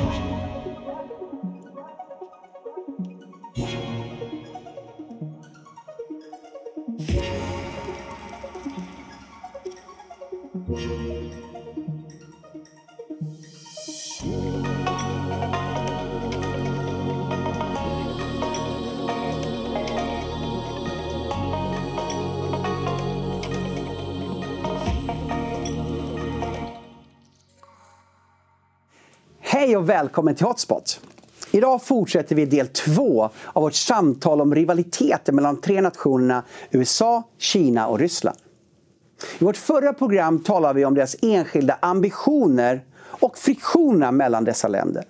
[0.00, 0.29] Hej
[29.80, 31.00] och välkommen till Hotspot!
[31.50, 37.22] Idag fortsätter vi del två av vårt samtal om rivaliteten mellan de tre nationerna USA,
[37.38, 38.38] Kina och Ryssland.
[39.38, 45.04] I vårt förra program talade vi om deras enskilda ambitioner och friktionerna mellan dessa länder.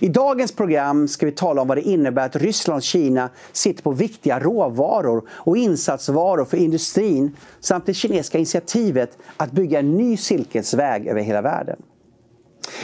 [0.00, 3.82] I dagens program ska vi tala om vad det innebär att Ryssland och Kina sitter
[3.82, 10.16] på viktiga råvaror och insatsvaror för industrin samt det kinesiska initiativet att bygga en ny
[10.16, 11.82] silkesväg över hela världen.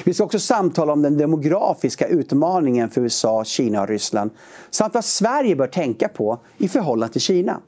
[0.04, 4.30] Vi ska också samtala om den demografiska utmaningen för USA, Kina och Ryssland
[4.70, 7.60] samt vad Sverige bör tänka på i förhållande till Kina.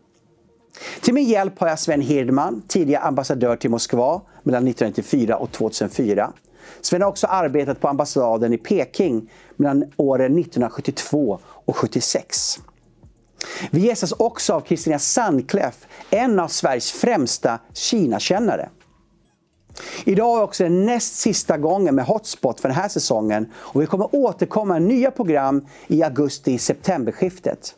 [1.01, 6.33] Till min hjälp har jag Sven Hirdman, tidigare ambassadör till Moskva mellan 1994 och 2004.
[6.81, 12.59] Sven har också arbetat på ambassaden i Peking mellan åren 1972 och 76.
[13.71, 18.69] Vi gästas också av Kristina Sandkläff, en av Sveriges främsta Kinakännare.
[20.05, 23.87] Idag är också den näst sista gången med Hotspot för den här säsongen och vi
[23.87, 27.75] kommer återkomma med nya program i augusti-septemberskiftet.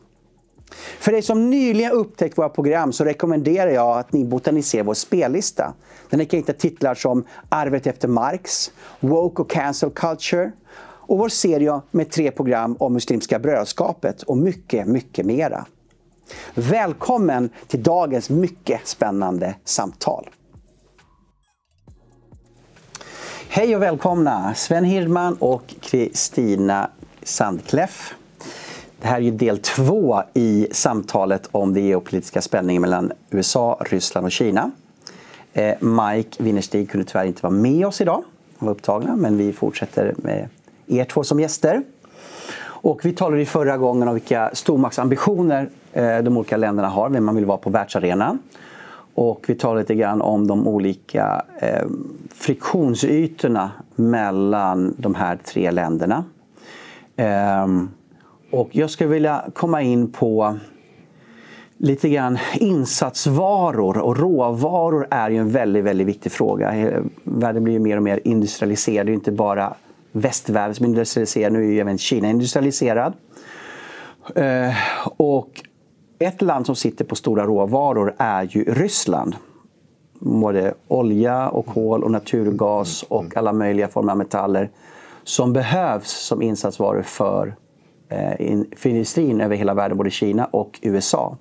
[0.98, 5.74] För dig som nyligen upptäckt våra program så rekommenderar jag att ni botaniserar vår spellista.
[6.10, 10.52] Där ni kan hitta titlar som Arvet efter Marx, Woke och Cancel Culture
[11.08, 15.66] och vår serie med tre program om Muslimska brödskapet och mycket, mycket mera.
[16.54, 20.28] Välkommen till dagens mycket spännande samtal.
[23.56, 26.90] Hej och välkomna Sven Hirdman och Kristina
[27.22, 28.14] Sandkläff.
[29.00, 34.24] Det här är ju del två i samtalet om den geopolitiska spänningen mellan USA, Ryssland
[34.24, 34.70] och Kina.
[35.52, 38.24] Eh, Mike Winnerstig kunde tyvärr inte vara med oss idag.
[38.58, 40.48] Han var upptagna, men vi fortsätter med
[40.86, 41.82] er två som gäster.
[42.62, 47.24] Och vi talade ju förra gången om vilka stormaktsambitioner eh, de olika länderna har, vem
[47.24, 48.38] man vill vara på världsarenan.
[49.16, 51.86] Och vi talar lite grann om de olika eh,
[52.34, 56.24] friktionsytorna mellan de här tre länderna.
[57.16, 57.66] Eh,
[58.50, 60.58] och jag skulle vilja komma in på
[61.76, 66.74] lite grann insatsvaror och råvaror är ju en väldigt, väldigt viktig fråga.
[66.74, 69.06] Eh, världen blir ju mer och mer industrialiserad.
[69.06, 69.74] Det är inte bara
[70.12, 73.12] västvärlden som är industrialiserad, nu är ju även Kina industrialiserad.
[74.34, 74.74] Eh,
[75.16, 75.62] och
[76.18, 79.36] ett land som sitter på stora råvaror är ju Ryssland.
[80.18, 84.70] Både olja och kol och naturgas och alla möjliga former av metaller
[85.24, 87.56] som behövs som insatsvaror för,
[88.08, 91.36] eh, för industrin över hela världen, både Kina och USA.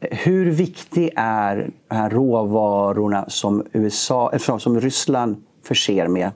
[0.00, 6.30] Hur viktig är de här råvarorna som, USA, eller som Ryssland förser med?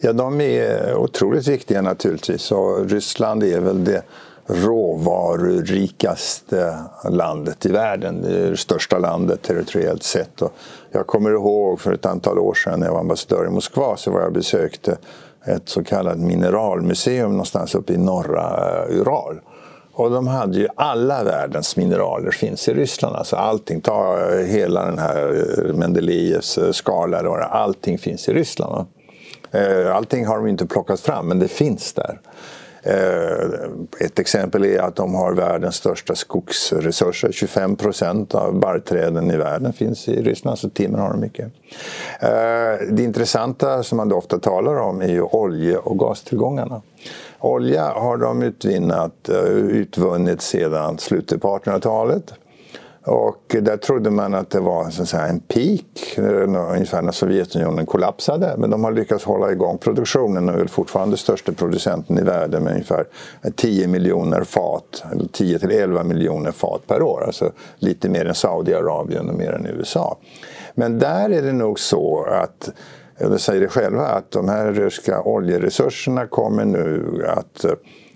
[0.00, 2.52] Ja, de är otroligt viktiga naturligtvis.
[2.52, 4.02] Och Ryssland är väl det
[4.48, 6.74] råvarurikaste
[7.10, 8.22] landet i världen.
[8.22, 10.42] Det är det största landet territoriellt sett.
[10.42, 10.52] Och
[10.92, 14.10] jag kommer ihåg för ett antal år sedan när jag var ambassadör i Moskva så
[14.10, 14.98] var jag besökte
[15.44, 19.40] ett så kallat mineralmuseum någonstans uppe i norra eh, Ural.
[19.92, 23.16] Och de hade ju alla världens mineraler finns i Ryssland.
[23.16, 28.86] Alltså allting, ta eh, hela den här eh, Mendelejevs skala, allting finns i Ryssland.
[29.92, 32.20] Allting har de inte plockat fram men det finns där.
[32.88, 37.32] Eh, ett exempel är att de har världens största skogsresurser.
[37.32, 41.46] 25 procent av barrträden i världen finns i Ryssland, så timmer har de mycket.
[42.20, 46.82] Eh, det intressanta som man ofta talar om är ju olje och gastillgångarna.
[47.38, 52.32] Olja har de utvinnat, eh, utvunnit sedan slutet på 1800-talet.
[53.08, 57.12] Och där trodde man att det var så att säga, en peak, eh, ungefär när
[57.12, 58.54] Sovjetunionen kollapsade.
[58.58, 62.72] Men de har lyckats hålla igång produktionen och är fortfarande största producenten i världen med
[62.72, 63.06] ungefär
[63.56, 67.24] 10 miljoner fat, eller 10 till 11 miljoner fat per år.
[67.26, 70.18] Alltså lite mer än Saudiarabien och mer än USA.
[70.74, 72.70] Men där är det nog så att
[73.18, 77.72] de säger det själva, att de här ryska oljeresurserna kommer nu att eh,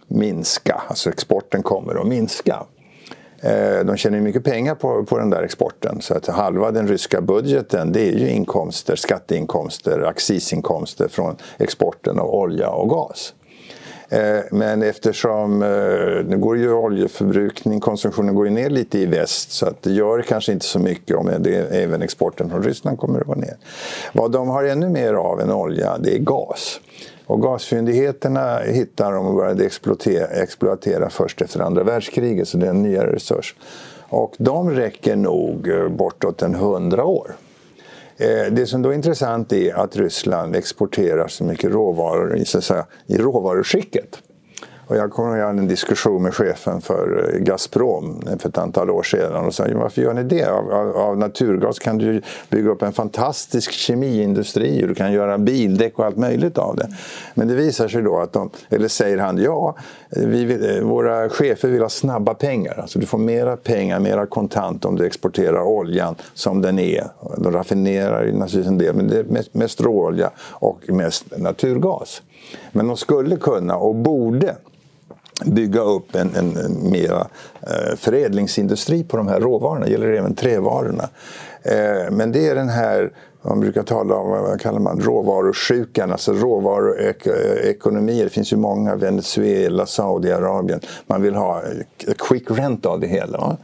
[0.09, 0.83] minska.
[0.89, 2.67] Alltså exporten kommer att minska.
[3.43, 6.01] Eh, de tjänar mycket pengar på, på den där exporten.
[6.01, 12.35] Så att halva den ryska budgeten det är ju inkomster, skatteinkomster, accisinkomster från exporten av
[12.35, 13.35] olja och gas.
[14.09, 15.69] Eh, men eftersom eh,
[16.27, 20.23] nu går ju oljeförbrukning, konsumtionen går ju ner lite i väst så att det gör
[20.23, 23.57] kanske inte så mycket om det, även exporten från Ryssland kommer att gå ner.
[24.13, 26.81] Vad de har ännu mer av än olja, det är gas.
[27.27, 32.71] Och gasfyndigheterna hittar de och började exploatera, exploatera först efter andra världskriget, så det är
[32.71, 33.55] en nyare resurs.
[34.09, 37.33] Och de räcker nog eh, bortåt en hundra år.
[38.17, 42.59] Eh, det som då är intressant är att Ryssland exporterar så mycket råvaror i, så
[42.59, 44.23] att säga, i råvaruskicket.
[44.87, 49.03] Och jag kommer ihåg en diskussion med chefen för eh, Gazprom för ett antal år
[49.03, 50.45] sedan och sa varför gör ni det?
[50.45, 55.39] Av, av, av, naturgas kan du bygga upp en fantastisk kemiindustri och du kan göra
[55.39, 56.89] bildäck och allt möjligt av det.
[57.35, 59.77] Men det visar sig då att de, eller säger han, ja,
[60.11, 62.79] vi vill, eh, våra chefer vill ha snabba pengar.
[62.81, 67.07] Alltså du får mera pengar, mera kontant om du exporterar oljan som den är.
[67.39, 72.23] De raffinerar naturligtvis en del, men det är mest, mest råolja och mest naturgas.
[72.73, 74.57] Men de skulle kunna och borde
[75.45, 77.27] bygga upp en, en, en mera
[77.61, 79.85] eh, förädlingsindustri på de här råvarorna.
[79.85, 81.09] Det gäller även trävarorna.
[81.63, 83.13] Eh, men det är den här
[83.45, 88.25] man brukar tala om vad kallar man råvarusjukan, alltså råvaruekonomier.
[88.25, 90.81] Det finns ju många, Venezuela, Saudiarabien.
[91.07, 93.39] Man vill ha eh, quick rent av det hela.
[93.39, 93.57] Va?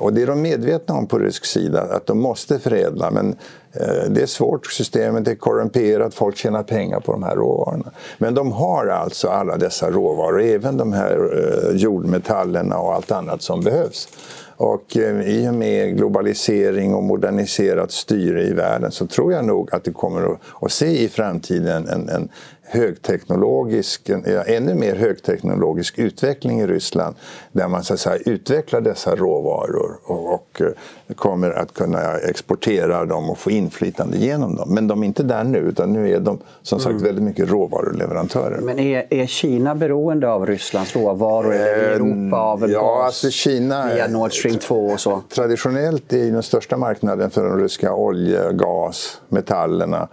[0.00, 3.10] Och det är de medvetna om på rysk sida, att de måste förädla.
[3.10, 3.36] Men
[3.72, 7.90] eh, det är svårt, systemet är korrumperat, folk tjänar pengar på de här råvarorna.
[8.18, 13.42] Men de har alltså alla dessa råvaror, även de här eh, jordmetallerna och allt annat
[13.42, 14.08] som behövs.
[14.56, 19.74] Och eh, i och med globalisering och moderniserat styre i världen så tror jag nog
[19.74, 22.28] att det kommer att, se i framtiden en, en
[22.70, 24.10] högteknologisk,
[24.46, 27.16] ännu mer högteknologisk utveckling i Ryssland
[27.52, 33.04] där man så att säga, utvecklar dessa råvaror och, och eh, kommer att kunna exportera
[33.04, 34.74] dem och få inflytande genom dem.
[34.74, 37.02] Men de är inte där nu, utan nu är de som sagt mm.
[37.02, 38.60] väldigt mycket råvaruleverantörer.
[38.60, 43.30] Men är, är Kina beroende av Rysslands råvaror eller är Europa av ja, gas alltså
[43.30, 45.22] Kina, via Nord Stream 2 och så?
[45.34, 50.08] Traditionellt är den största marknaden för den ryska olja, gas, metallerna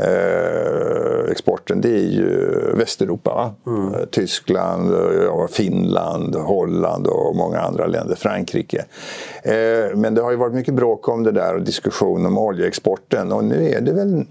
[0.00, 3.54] eh, exporten det är ju Västeuropa.
[3.66, 3.94] Mm.
[3.94, 4.94] Eh, Tyskland,
[5.24, 8.14] ja, Finland, Holland och många andra länder.
[8.14, 8.84] Frankrike.
[9.42, 13.32] Eh, men det har ju varit mycket bråk om det där och diskussion om oljeexporten
[13.32, 14.24] och nu är det väl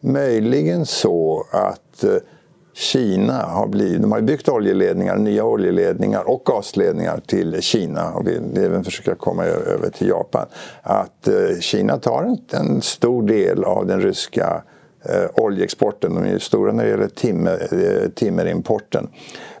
[0.00, 2.16] möjligen så att eh,
[2.76, 8.58] Kina har blivit, de har byggt oljeledningar, nya oljeledningar och gasledningar till Kina och vill
[8.58, 10.46] även försöka komma över till Japan.
[10.82, 14.62] Att eh, Kina tar en stor del av den ryska
[15.08, 16.14] eh, oljeexporten.
[16.14, 19.08] De är ju stora när det gäller timmer, eh, timmerimporten.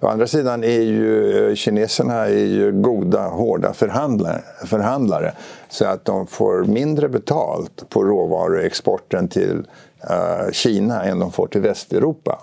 [0.00, 5.32] Å andra sidan är ju eh, kineserna är ju goda, hårda förhandlare, förhandlare
[5.68, 9.66] så att de får mindre betalt på råvaruexporten till
[10.10, 12.42] eh, Kina än de får till Västeuropa.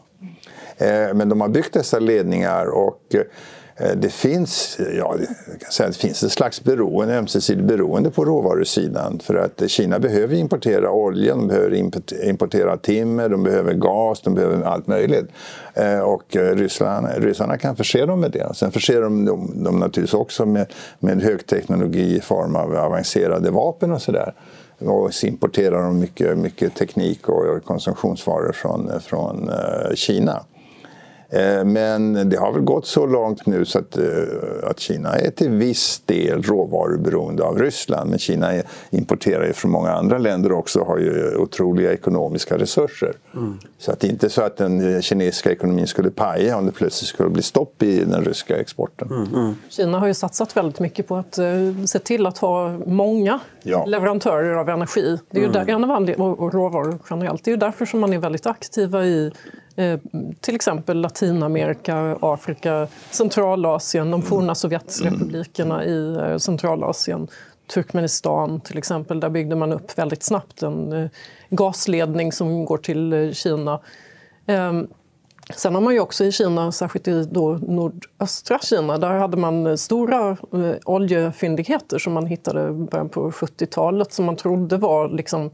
[0.78, 3.24] Eh, men de har byggt dessa ledningar och Eh,
[3.76, 5.16] Eh, det finns, ja,
[5.48, 9.20] jag kan säga, det finns ett slags beroende, ömsesidigt beroende på råvarusidan.
[9.24, 11.92] För att eh, Kina behöver importera olja, de behöver
[12.30, 15.26] importera timmer, de behöver gas, de behöver allt möjligt.
[15.74, 18.56] Eh, och Ryssland, ryssarna kan förse dem med det.
[18.56, 23.92] Sen förser de dem, dem naturligtvis också med, med högteknologi i form av avancerade vapen
[23.92, 24.34] och sådär.
[24.80, 29.50] Och så importerar de mycket, mycket teknik och konsumtionsvaror från, från
[29.96, 30.46] Kina.
[31.34, 34.04] Eh, men det har väl gått så långt nu så att, eh,
[34.64, 38.10] att Kina är till viss del råvaruberoende av Ryssland.
[38.10, 38.52] Men Kina
[38.90, 43.14] importerar ju från många andra länder också och har ju otroliga ekonomiska resurser.
[43.34, 43.60] Mm.
[43.78, 47.10] Så att det är inte så att den kinesiska ekonomin skulle paja om det plötsligt
[47.10, 49.08] skulle bli stopp i den ryska exporten.
[49.12, 49.36] Mm.
[49.36, 49.56] Mm.
[49.70, 51.40] Kina har ju satsat väldigt mycket på att
[51.86, 53.86] se till att ha många ja.
[53.86, 55.20] leverantörer av energi.
[55.30, 55.66] Det är ju mm.
[55.66, 57.44] där, en av och råvaror generellt.
[57.44, 59.32] Det är ju därför som man är väldigt aktiva i
[59.76, 60.00] Eh,
[60.42, 67.28] till exempel Latinamerika, Afrika, Centralasien, de forna Sovjetrepublikerna i eh, Centralasien.
[67.74, 71.10] Turkmenistan till exempel, där byggde man upp väldigt snabbt en eh,
[71.50, 73.80] gasledning som går till eh, Kina.
[74.46, 74.88] Ehm,
[75.56, 79.68] sen har man ju också i Kina, särskilt i då nordöstra Kina, där hade man
[79.68, 85.10] eh, stora eh, oljefyndigheter som man hittade i början på 70-talet som man trodde var
[85.10, 85.52] liksom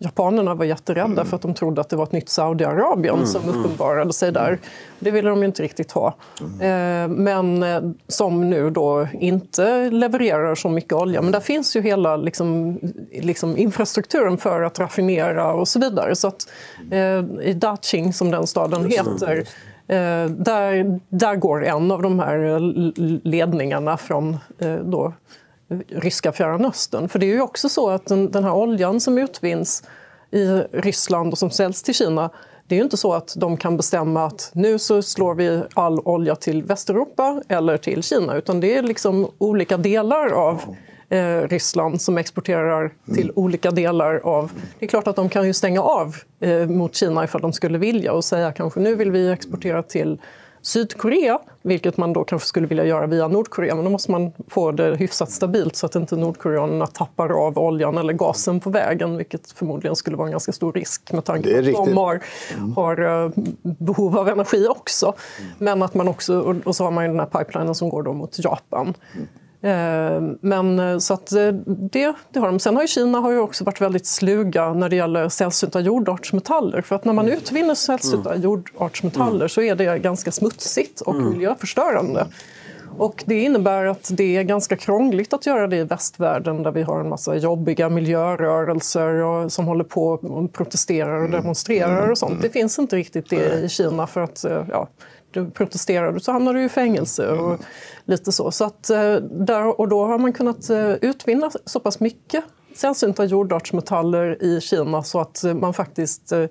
[0.00, 1.26] Japanerna var jätterädda mm.
[1.26, 3.26] för att de trodde att det var ett nytt Saudiarabien mm.
[3.26, 3.60] som mm.
[3.60, 4.58] uppenbarade sig där.
[4.98, 6.14] Det ville de inte riktigt ha.
[6.40, 6.60] Mm.
[6.60, 11.22] Eh, men eh, som nu då inte levererar så mycket olja.
[11.22, 12.78] Men där finns ju hela liksom,
[13.12, 16.16] liksom infrastrukturen för att raffinera och så vidare.
[16.16, 16.48] Så att,
[16.90, 19.44] eh, I Daching, som den staden heter,
[19.90, 22.60] Eh, där, där går en av de här
[23.28, 24.36] ledningarna från
[24.84, 25.12] då,
[25.88, 27.08] ryska Fjärran Östern.
[27.08, 29.82] För det är ju också så att den, den här oljan som utvinns
[30.30, 32.30] i Ryssland och som säljs till Kina
[32.68, 36.00] det är ju inte så att de kan bestämma att nu så slår vi all
[36.00, 40.62] olja till Västeuropa eller till Kina, utan det är liksom olika delar av
[41.08, 43.32] eh, Ryssland som exporterar till mm.
[43.36, 44.52] olika delar av...
[44.78, 47.78] Det är klart att de kan ju stänga av eh, mot Kina ifall de skulle
[47.78, 50.18] vilja och säga kanske nu vill vi exportera till
[50.62, 53.74] Sydkorea, vilket man då kanske skulle vilja göra via Nordkorea.
[53.74, 57.98] Men då måste man få det hyfsat stabilt så att inte nordkoreanerna tappar av oljan
[57.98, 61.58] eller gasen på vägen, vilket förmodligen skulle vara en ganska stor risk med tanke på
[61.58, 61.86] att riktigt.
[61.86, 62.20] de har,
[62.56, 62.72] mm.
[62.72, 63.30] har eh,
[63.62, 65.14] behov av energi också.
[65.38, 65.50] Mm.
[65.58, 68.12] Men att man också, och så har man ju den här pipelinen som går då
[68.12, 68.94] mot Japan.
[69.62, 70.30] Mm.
[70.30, 72.58] Eh, men eh, så att eh, det, det har de.
[72.58, 76.80] Sen har ju Kina har ju också varit väldigt sluga när det gäller sällsynta jordartsmetaller.
[76.80, 77.38] För att när man mm.
[77.38, 78.42] utvinner sällsynta mm.
[78.42, 79.48] jordartsmetaller mm.
[79.48, 81.30] så är det ganska smutsigt och mm.
[81.30, 82.26] miljöförstörande.
[82.98, 86.82] Och det innebär att det är ganska krångligt att göra det i västvärlden där vi
[86.82, 92.42] har en massa jobbiga miljörörelser och, som håller på och protesterar och demonstrerar och sånt.
[92.42, 94.88] Det finns inte riktigt det i Kina för att ja,
[95.30, 97.28] du protesterar så hamnar du i fängelse.
[97.28, 97.60] Och
[98.04, 98.50] lite så.
[98.50, 102.44] så att, eh, där, och då har man kunnat eh, utvinna så pass mycket
[102.74, 106.44] sällsynta jordartsmetaller i Kina så att man faktiskt eh,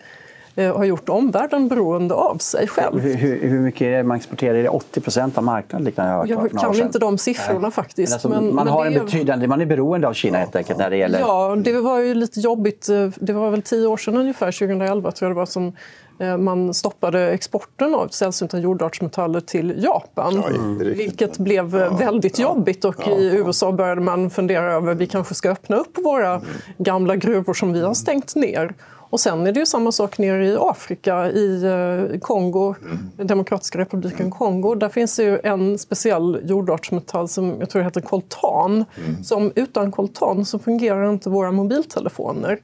[0.66, 3.00] har gjort omvärlden beroende av sig själv.
[3.00, 4.56] Hur, hur, hur mycket är det man exporterar?
[4.56, 5.94] Är det 80 procent av marknaden?
[5.96, 7.72] Jag, jag kan inte de siffrorna Nej.
[7.72, 8.14] faktiskt.
[8.14, 10.90] Alltså, men, man, men har en betydande, man är beroende av Kina helt enkelt när
[10.90, 11.20] det gäller...
[11.20, 12.88] Ja, det var ju lite jobbigt.
[13.16, 15.74] Det var väl tio år sedan ungefär, 2011 tror jag det var, som
[16.20, 20.44] Eh, man stoppade exporten av sällsynta jordartsmetaller till Japan.
[20.46, 24.98] Ja, vilket blev ja, väldigt jobbigt och ja, i USA började man fundera över att
[24.98, 26.46] vi kanske ska öppna upp våra mm.
[26.78, 28.74] gamla gruvor som vi har stängt ner.
[29.10, 33.28] Och sen är det ju samma sak nere i Afrika, i eh, Kongo, mm.
[33.28, 34.76] Demokratiska republiken Kongo.
[34.76, 38.86] Där finns det ju en speciell jordartsmetall som jag tror heter koltan.
[39.06, 39.24] Mm.
[39.24, 42.60] Som utan koltan så fungerar inte våra mobiltelefoner.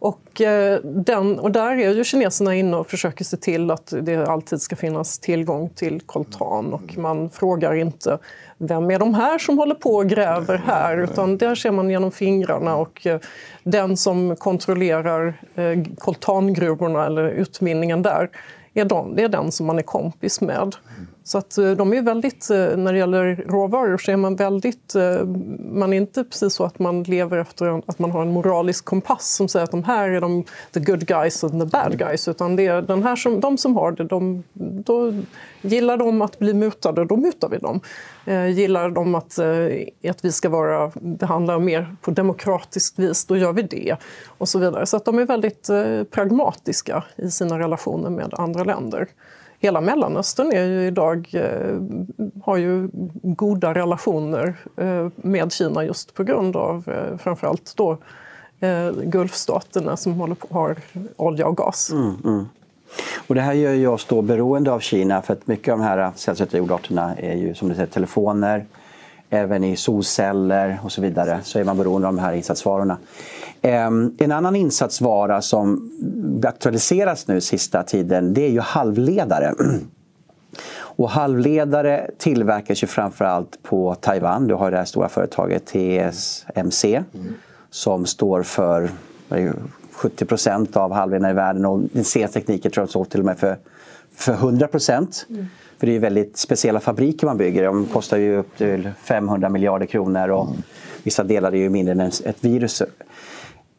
[0.00, 0.12] Mm.
[0.12, 4.26] Och, eh, den, och där är ju kineserna inne och försöker se till att det
[4.26, 6.72] alltid ska finnas tillgång till koltan.
[6.72, 8.18] Och man frågar inte
[8.58, 10.98] vem är de här som håller på och gräver här?
[10.98, 13.20] Utan där ser man genom fingrarna och eh,
[13.62, 18.30] den som kontrollerar eh, koltangruvorna eller utvinningen där
[18.74, 20.76] är, de, det är den som man är kompis med.
[21.26, 24.94] Så att eh, de är väldigt, eh, när det gäller råvaror så är man väldigt...
[24.94, 25.24] Eh,
[25.72, 29.34] man är inte precis så att man lever efter att man har en moralisk kompass
[29.34, 32.28] som säger att de här är de the good guys and the bad guys.
[32.28, 35.14] Utan det är den här som, de som har det, de, då
[35.60, 37.80] gillar de att bli mutade, då mutar vi dem.
[38.54, 39.38] Gillar de att,
[40.10, 43.96] att vi ska vara, behandla mer på demokratiskt vis, då gör vi det.
[44.26, 44.86] Och så vidare.
[44.86, 45.68] Så att de är väldigt
[46.10, 49.08] pragmatiska i sina relationer med andra länder
[49.58, 51.80] hela Mellanöstern är ju idag, eh,
[52.42, 52.88] har ju
[53.22, 57.98] goda relationer eh, med Kina just på grund av eh, framförallt då
[59.02, 60.76] Gulfstaterna som håller på, har
[61.16, 61.90] olja och gas.
[61.92, 62.48] Mm, mm.
[63.26, 65.84] Och det här gör ju oss då beroende av Kina för att mycket av de
[65.84, 68.64] här sällsynta jordarterna är ju som du säger telefoner,
[69.30, 72.98] även i solceller och så vidare så är man beroende av de här insatsvarorna.
[73.66, 75.90] Ehm, en annan insatsvara som
[76.46, 79.54] aktualiseras nu sista tiden det är ju halvledare.
[80.98, 84.46] Och halvledare tillverkas ju framförallt på Taiwan.
[84.46, 87.34] Du har det här stora företaget TSMC mm.
[87.70, 88.90] som står för
[89.92, 93.26] 70 procent av halvledarna i världen och den senaste tekniken tror jag såg till och
[93.26, 93.56] med för,
[94.14, 95.26] för 100 procent.
[95.30, 95.46] Mm.
[95.78, 97.64] För det är ju väldigt speciella fabriker man bygger.
[97.64, 100.62] De kostar ju upp till 500 miljarder kronor och mm.
[101.02, 102.82] vissa delar är ju mindre än ett virus.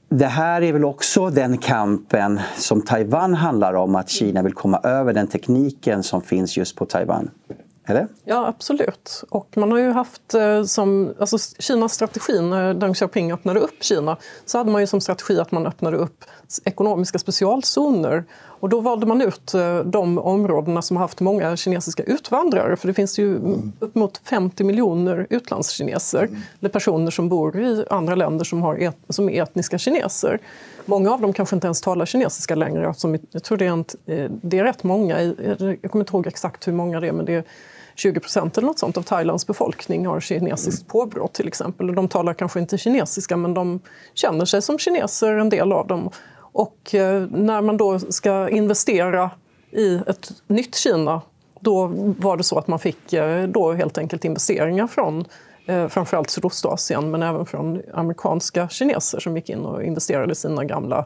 [0.09, 4.79] Det här är väl också den kampen som Taiwan handlar om, att Kina vill komma
[4.83, 7.29] över den tekniken som finns just på Taiwan.
[7.89, 8.07] Eller?
[8.25, 9.23] Ja, absolut.
[9.29, 11.13] Och man har ju haft eh, som...
[11.19, 15.39] Alltså Kinas strategi när Deng Xiaoping öppnade upp Kina så hade man ju som strategi
[15.39, 16.25] att man öppnade upp
[16.65, 18.25] ekonomiska specialzoner.
[18.59, 22.75] Och då valde man ut eh, de områdena som har haft många kinesiska utvandrare.
[22.75, 23.71] För det finns ju mm.
[23.79, 26.23] upp mot 50 miljoner utlandskineser.
[26.23, 26.39] Mm.
[26.59, 30.39] Eller personer som bor i andra länder som, har et, som är etniska kineser.
[30.85, 32.93] Många av dem kanske inte ens talar kinesiska längre.
[33.31, 35.21] jag tror det är, en, eh, det är rätt många.
[35.21, 37.11] Jag kommer inte ihåg exakt hur många det är.
[37.11, 37.43] Men det är
[37.95, 40.87] 20 procent eller något sånt av Thailands befolkning har kinesiskt mm.
[40.87, 41.95] påbrå till exempel.
[41.95, 43.79] De talar kanske inte kinesiska men de
[44.13, 46.09] känner sig som kineser, en del av dem.
[46.57, 49.31] Och eh, när man då ska investera
[49.71, 51.21] i ett nytt Kina
[51.59, 51.87] då
[52.17, 55.25] var det så att man fick eh, då helt enkelt investeringar från
[55.65, 60.63] eh, framförallt Sydostasien men även från amerikanska kineser som gick in och investerade i sina
[60.63, 61.05] gamla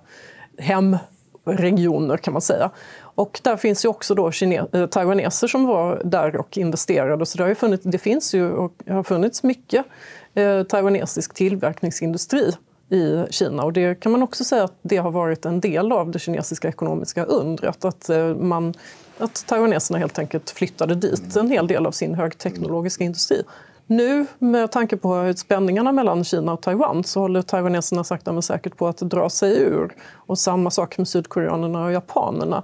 [0.57, 2.71] hemregioner kan man säga.
[2.99, 7.25] Och där finns ju också då kine- taiwaneser som var där och investerade.
[7.25, 9.85] Så det, har ju funnits, det finns ju och har funnits mycket
[10.33, 12.51] eh, taiwanesisk tillverkningsindustri
[12.91, 13.63] i Kina.
[13.63, 16.67] Och det kan man också säga att det har varit en del av det kinesiska
[16.67, 17.85] ekonomiska undret.
[17.85, 18.73] Att, eh, man,
[19.17, 23.43] att taiwaneserna helt enkelt flyttade dit en hel del av sin högteknologiska industri.
[23.87, 28.77] Nu med tanke på spänningarna mellan Kina och Taiwan så håller taiwaneserna sakta men säkert
[28.77, 29.95] på att dra sig ur.
[30.13, 32.63] Och samma sak med sydkoreanerna och japanerna.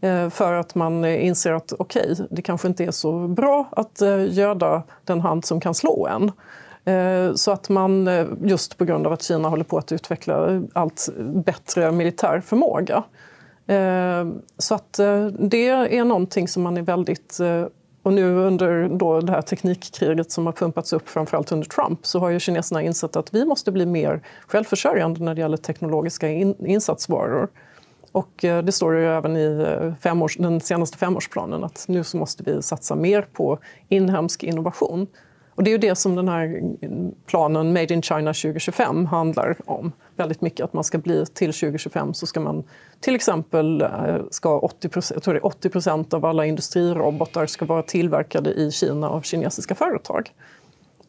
[0.00, 4.02] Eh, för att man inser att okej, okay, det kanske inte är så bra att
[4.02, 6.32] eh, göda den hand som kan slå en.
[6.84, 10.62] Eh, så att man, eh, just på grund av att Kina håller på att utveckla
[10.72, 13.02] allt bättre militär förmåga.
[13.66, 14.26] Eh,
[14.58, 14.92] så att
[15.38, 17.38] det är någonting som man är väldigt
[18.04, 22.18] och nu under då det här teknikkriget som har pumpats upp framförallt under Trump så
[22.18, 26.66] har ju kineserna insett att vi måste bli mer självförsörjande när det gäller teknologiska in
[26.66, 27.48] insatsvaror.
[28.12, 29.66] Och det står ju även i
[30.00, 33.58] femårs, den senaste femårsplanen att nu så måste vi satsa mer på
[33.88, 35.06] inhemsk innovation.
[35.54, 36.62] Och det är ju det som den här
[37.26, 39.92] planen Made in China 2025 handlar om.
[40.16, 42.64] Väldigt mycket att man ska bli till 2025 så ska man
[43.00, 47.64] till exempel eh, ska 80 jag tror det är 80 procent av alla industrirobotar ska
[47.64, 50.32] vara tillverkade i Kina av kinesiska företag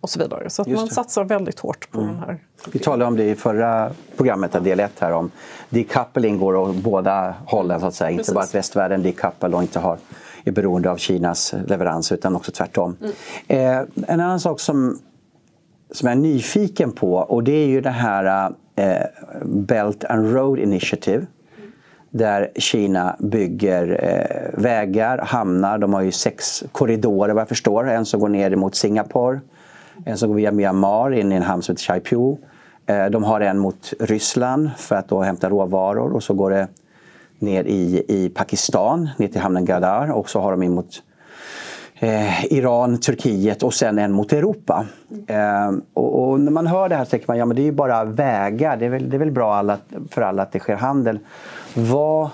[0.03, 0.49] och så vidare.
[0.49, 2.13] Så att man satsar väldigt hårt på mm.
[2.13, 2.39] den här.
[2.71, 5.31] Vi talade om det i förra programmet, del 1, här om
[5.69, 8.09] decoupling går åt båda hållen så att säga.
[8.09, 8.29] Precis.
[8.29, 9.97] Inte bara att västvärlden decouplar och inte har,
[10.43, 12.97] är beroende av Kinas leverans utan också tvärtom.
[13.01, 13.11] Mm.
[13.47, 14.99] Eh, en annan sak som,
[15.91, 18.95] som jag är nyfiken på och det är ju det här eh,
[19.45, 21.25] Belt and Road Initiative
[22.13, 25.77] där Kina bygger eh, vägar, hamnar.
[25.77, 27.89] De har ju sex korridorer vad jag förstår.
[27.89, 29.39] En som går ner mot Singapore,
[30.05, 32.35] en som går via Myanmar in i en hamn som heter Chaipu.
[32.85, 36.67] Eh, de har en mot Ryssland för att då hämta råvaror och så går det
[37.43, 41.03] ner i, i Pakistan, ner till hamnen Gadar och så har de in mot
[41.99, 44.85] eh, Iran, Turkiet och sen en mot Europa.
[45.27, 47.71] Eh, och, och, när man hör det här så tänker man ja det är ju
[47.71, 49.77] bara vägar, det är väl, det är väl bra alla,
[50.09, 51.19] för alla att det sker handel.
[51.73, 52.29] Vad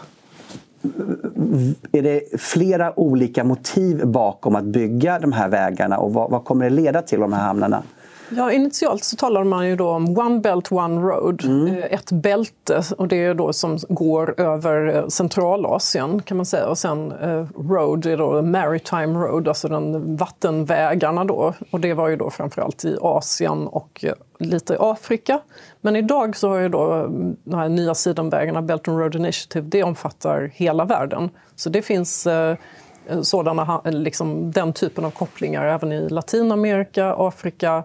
[1.92, 6.64] är det flera olika motiv bakom att bygga de här vägarna och vad, vad kommer
[6.64, 7.84] det leda till de här hamnarna?
[8.30, 11.68] Ja, initialt så talar man ju då om One Belt One Road, mm.
[11.68, 16.68] Eh, ett bälte och det är då som går över eh, Centralasien kan man säga
[16.68, 22.08] och sen eh, Road är då Maritime Road, alltså den vattenvägarna då och det var
[22.08, 25.40] ju då framförallt i Asien och eh, lite i Afrika.
[25.82, 27.08] Men idag så har ju då
[27.44, 31.30] de här nya sidenvägarna, Belt and Road Initiative, det omfattar hela världen.
[31.56, 32.56] Så det finns eh,
[33.22, 37.84] sådana, liksom, den typen av kopplingar även i Latinamerika, Afrika,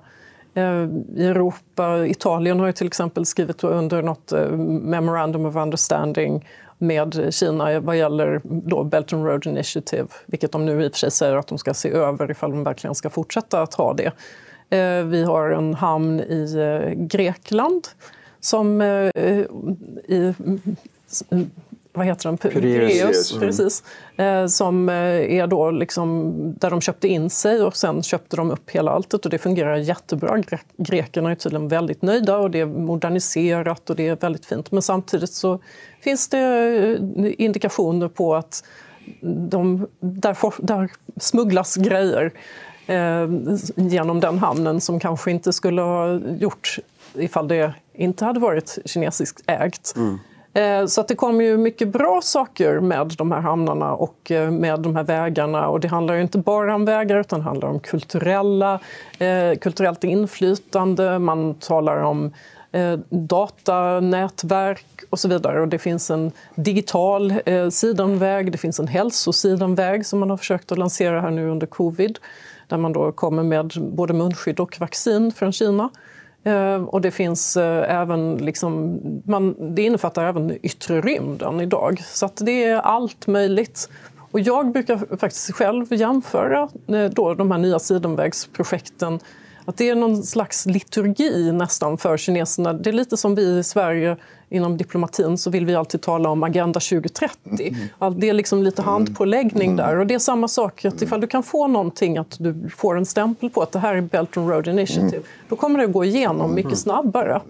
[0.54, 2.06] Eh, i Europa.
[2.06, 7.96] Italien har ju till exempel skrivit under något eh, Memorandum of Understanding med Kina vad
[7.96, 11.46] gäller då Belt and Road Initiative, vilket de nu i och för sig säger att
[11.46, 14.12] de ska se över ifall de verkligen ska fortsätta att ha det.
[14.76, 17.88] Eh, vi har en hamn i Grekland
[18.40, 20.34] som i
[21.94, 22.38] vad heter den?
[22.38, 23.32] Piraeus.
[23.32, 23.40] Mm.
[23.40, 23.82] Precis.
[24.16, 24.94] Eh, som eh,
[25.38, 29.24] är då liksom, där de köpte in sig och sen köpte de upp hela alltet
[29.24, 30.42] och det fungerar jättebra.
[30.76, 34.70] Grekerna är tydligen väldigt nöjda och det är moderniserat och det är väldigt fint.
[34.72, 35.58] Men samtidigt så
[36.00, 36.38] finns det
[37.16, 38.64] eh, indikationer på att
[39.48, 42.32] de, där, där smugglas grejer
[42.86, 43.28] eh,
[43.76, 46.78] genom den hamnen som kanske inte skulle ha gjort
[47.14, 49.96] ifall det inte hade varit kinesiskt ägt.
[49.96, 50.18] Mm.
[50.54, 54.50] Eh, så att det kommer ju mycket bra saker med de här hamnarna och eh,
[54.50, 55.68] med de här vägarna.
[55.68, 58.80] Och det handlar ju inte bara om vägar utan det handlar om kulturella,
[59.18, 61.18] eh, kulturellt inflytande.
[61.18, 62.32] Man talar om
[63.08, 65.60] datanätverk och så vidare.
[65.60, 67.34] Och det finns en digital
[67.70, 72.18] sidenväg, det finns en hälsosidenväg som man har försökt att lansera här nu under covid
[72.68, 75.90] där man då kommer med både munskydd och vaccin från Kina.
[76.44, 82.02] Ehm, och det finns eh, även, liksom, man, det innefattar även yttre rymden idag.
[82.06, 83.88] Så att det är allt möjligt.
[84.30, 89.20] Och jag brukar faktiskt själv jämföra eh, då de här nya sidenvägsprojekten
[89.64, 92.72] att det är någon slags liturgi nästan för kineserna.
[92.72, 94.16] Det är lite som vi i Sverige
[94.54, 97.76] inom diplomatin så vill vi alltid tala om Agenda 2030.
[98.00, 98.20] Mm.
[98.20, 98.92] Det är liksom lite mm.
[98.92, 99.76] handpåläggning mm.
[99.76, 99.98] där.
[99.98, 103.06] Och det är samma sak, att ifall du kan få någonting, att du får en
[103.06, 106.04] stämpel på att det här är Belt and Road Initiative, då kommer det att gå
[106.04, 107.40] igenom mycket snabbare.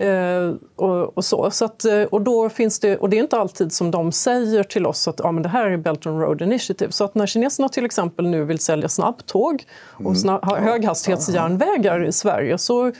[0.00, 1.50] Eh, och, och, så.
[1.50, 4.62] så att, eh, och, då finns det, och det är inte alltid som de säger
[4.62, 6.92] till oss att ja, men det här är Belt and Road Initiative.
[6.92, 10.14] Så att när kineserna till exempel nu vill sälja snabbtåg och mm.
[10.14, 12.92] snabb, höghastighetsjärnvägar i Sverige så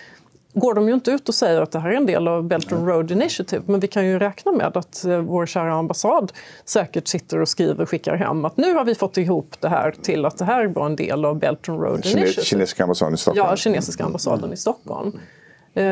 [0.52, 2.72] går de ju inte ut och säger att det här är en del av Belt
[2.72, 3.62] and Road Initiative.
[3.66, 6.32] Men vi kan ju räkna med att eh, vår kära ambassad
[6.64, 9.94] säkert sitter och skriver och skickar hem att nu har vi fått ihop det här
[10.02, 12.44] till att det här var en del av Belt and Road Initiative.
[12.44, 13.48] Kinesiska ambassaden i Stockholm?
[13.50, 15.18] Ja, kinesiska ambassaden i Stockholm.
[15.74, 15.84] Eh,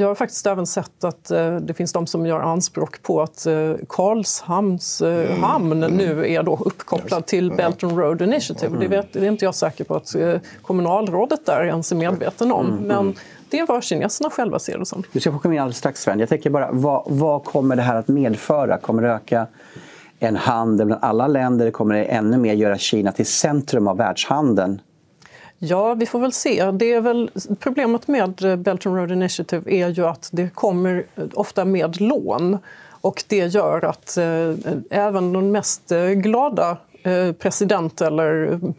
[0.00, 3.46] jag har faktiskt även sett att eh, det finns de som gör anspråk på att
[3.88, 5.42] Karlshamns mm.
[5.42, 5.96] hamn mm.
[5.96, 8.66] nu är då uppkopplad till Belt and Road Initiative.
[8.66, 8.80] Mm.
[8.80, 10.16] Det, vet, det är inte jag säker på att
[10.62, 12.66] kommunalrådet där ens är medveten om.
[12.66, 12.84] Mm.
[12.84, 13.14] Men
[13.50, 15.02] det är vad kineserna själva ser det som.
[15.12, 16.18] Du ska få komma in alldeles strax Sven.
[16.18, 18.78] Jag tänker bara, vad, vad kommer det här att medföra?
[18.78, 19.46] Kommer det öka
[20.18, 21.70] en handel bland alla länder?
[21.70, 24.80] Kommer det ännu mer göra Kina till centrum av världshandeln?
[25.58, 26.70] Ja, vi får väl se.
[26.70, 27.30] Det är väl,
[27.60, 32.58] problemet med Belt and Road Initiative är ju att det kommer ofta med lån.
[33.00, 34.52] Och det gör att eh,
[34.90, 36.76] även de mest eh, glada
[37.38, 38.74] president eller mm.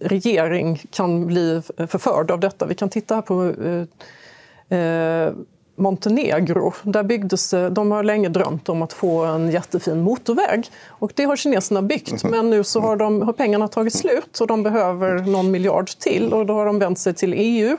[0.00, 2.66] regering kan bli förförd av detta.
[2.66, 5.32] Vi kan titta här på eh, eh
[5.80, 6.72] Montenegro.
[6.82, 10.66] Där byggdes, de har länge drömt om att få en jättefin motorväg.
[10.88, 12.30] Och det har kineserna byggt, mhm.
[12.30, 16.32] men nu så har, de, har pengarna tagit slut och de behöver någon miljard till.
[16.32, 17.76] Och då har de vänt sig till EU.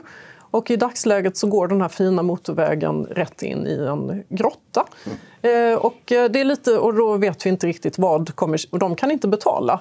[0.52, 4.86] Och I dagsläget så går den här fina motorvägen rätt in i en grotta.
[5.06, 5.72] Mm.
[5.72, 8.60] Eh, och, eh, det är lite, och då vet vi inte riktigt vad kommer...
[8.70, 9.80] Och de kan inte betala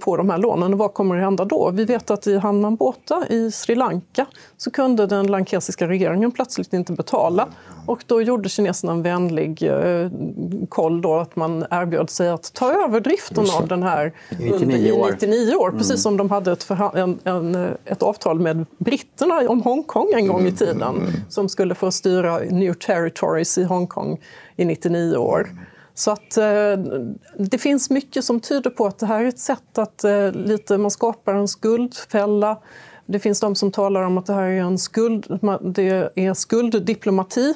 [0.00, 0.76] på de här lånen.
[0.76, 1.70] Vad kommer att hända då?
[1.70, 6.92] Vi vet att i Hanambota i Sri Lanka så kunde den lankesiska regeringen plötsligt inte
[6.92, 7.48] betala.
[7.86, 10.10] Och då gjorde kineserna en vänlig eh,
[10.68, 15.08] koll då att man erbjöd sig att ta över driften av den här 99 år.
[15.08, 15.68] i 99 år.
[15.68, 15.78] Mm.
[15.78, 20.40] Precis som de hade ett, en, en, ett avtal med britterna om Hongkong en gång
[20.40, 20.56] i mm.
[20.56, 21.12] tiden mm.
[21.28, 24.20] som skulle få styra New Territories i Hongkong
[24.56, 25.48] i 99 år.
[25.98, 26.78] Så att eh,
[27.36, 30.78] det finns mycket som tyder på att det här är ett sätt att eh, lite,
[30.78, 32.58] man skapar en skuldfälla.
[33.06, 37.54] Det finns de som talar om att det här är en skuld, det är skulddiplomati,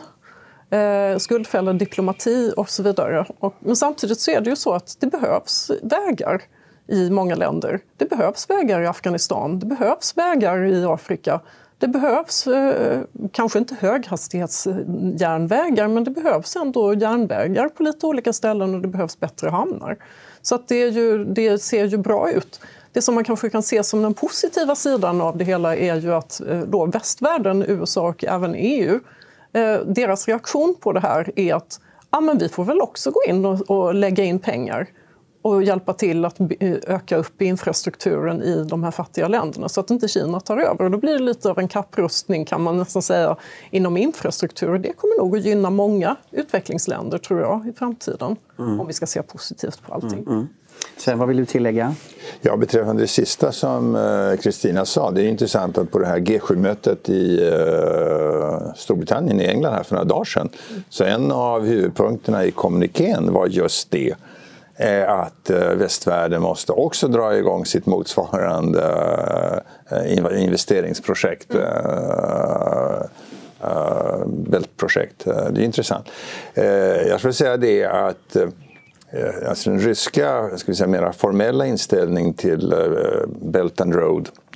[0.70, 3.26] eh, skuldfälla diplomati och så vidare.
[3.38, 6.42] Och, men samtidigt så är det ju så att det behövs vägar
[6.86, 7.80] i många länder.
[7.96, 11.40] Det behövs vägar i Afghanistan, det behövs vägar i Afrika.
[11.80, 13.00] Det behövs eh,
[13.32, 19.20] kanske inte höghastighetsjärnvägar men det behövs ändå järnvägar på lite olika ställen och det behövs
[19.20, 19.96] bättre hamnar.
[20.42, 22.60] Så att det, ju, det ser ju bra ut.
[22.92, 26.14] Det som man kanske kan se som den positiva sidan av det hela är ju
[26.14, 29.00] att eh, då västvärlden, USA och även EU,
[29.52, 33.22] eh, deras reaktion på det här är att ah, men vi får väl också gå
[33.26, 34.86] in och, och lägga in pengar
[35.42, 36.36] och hjälpa till att
[36.86, 40.84] öka upp infrastrukturen i de här fattiga länderna så att inte Kina tar över.
[40.84, 43.36] Och då blir det lite av en kapprustning kan man nästan säga
[43.70, 44.78] inom infrastruktur.
[44.78, 48.80] Det kommer nog att gynna många utvecklingsländer tror jag i framtiden mm.
[48.80, 50.18] om vi ska se positivt på allting.
[50.18, 50.48] Mm, mm.
[50.96, 51.94] Sen, vad vill du tillägga?
[52.40, 55.10] Ja, beträffande det sista som eh, Kristina sa.
[55.10, 59.94] Det är intressant att på det här G7-mötet i uh, Storbritannien, i England här för
[59.94, 60.48] några dagar sedan.
[60.88, 64.14] Så en av huvudpunkterna i kommunikén var just det
[65.06, 68.82] att eh, västvärlden måste också dra igång sitt motsvarande
[69.90, 71.54] eh, investeringsprojekt.
[71.54, 71.64] Mm.
[74.26, 75.24] Bältprojekt.
[75.24, 76.06] Det är intressant.
[77.08, 78.36] Jag skulle säga det att
[79.12, 82.74] Eh, alltså den ryska ska vi säga, mera formella inställning till
[83.42, 83.94] Belt and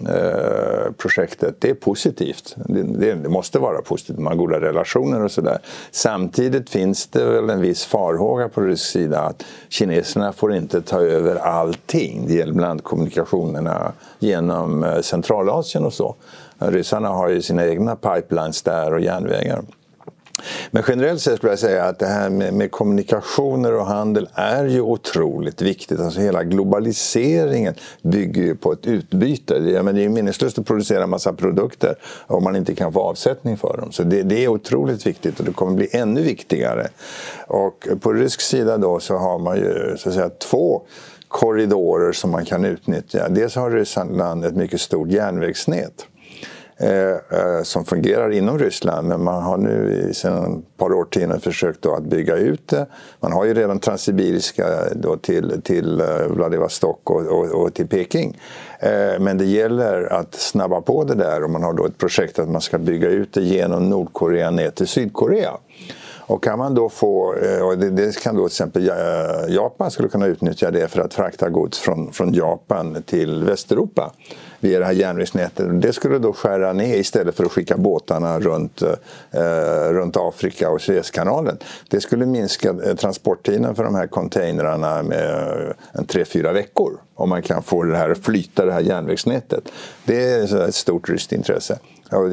[0.00, 1.61] Eh, projektet.
[1.61, 2.57] det är positivt.
[2.57, 5.59] Det, det, det, måste vara positivt, man har goda relationer och sådär.
[5.90, 11.00] Samtidigt finns det väl en viss farhåga på rysk sida att kineserna får inte ta
[11.00, 12.24] över allting.
[12.26, 16.14] Det gäller bland annat kommunikationerna genom eh, Centralasien och så.
[16.59, 19.62] Ryssarna har ju sina egna pipelines där och järnvägar.
[20.70, 24.64] Men generellt sett skulle jag säga att det här med, med, kommunikationer och handel är
[24.64, 26.01] ju otroligt viktigt.
[26.01, 29.59] Alltså hela globaliseringen bygger ju på ett utbyte.
[29.59, 31.94] Det, men det är ju meningslöst att producera en massa produkter
[32.27, 33.92] om man inte kan få avsättning för dem.
[33.92, 36.88] Så det, det, är otroligt viktigt och det kommer bli ännu viktigare.
[37.47, 40.83] Och på rysk sida då så har man ju så att säga två
[41.29, 43.29] korridorer som man kan utnyttja.
[43.29, 46.07] Dels har Ryssland ett mycket stort järnvägsnät.
[46.76, 49.08] Eh, eh, som fungerar inom Ryssland.
[49.08, 52.87] Men man har nu sedan ett par årtionden försökt att bygga ut det.
[53.20, 58.40] Man har ju redan Transsibiriska då till, till eh, Vladivostok och, och, och till Peking.
[59.20, 62.48] Men det gäller att snabba på det där och man har då ett projekt att
[62.48, 65.50] man ska bygga ut det genom Nordkorea ner till Sydkorea.
[66.26, 68.90] Och kan man då få, och det, kan då till exempel
[69.48, 74.12] Japan skulle kunna utnyttja det för att frakta gods från, från Japan till Västeuropa
[74.64, 75.83] via det här järnvägsnätet.
[75.83, 78.83] Det skulle då skära ner istället för att skicka båtarna runt,
[79.31, 81.59] eh, runt Afrika och Suezkanalen.
[81.88, 86.92] Det skulle minska eh, transporttiden för de här containrarna med eh, en tre, fyra veckor.
[87.14, 89.64] Om man kan få det här att flyta, det här järnvägsnätet.
[90.05, 91.79] Det är ett stort ryskt intresse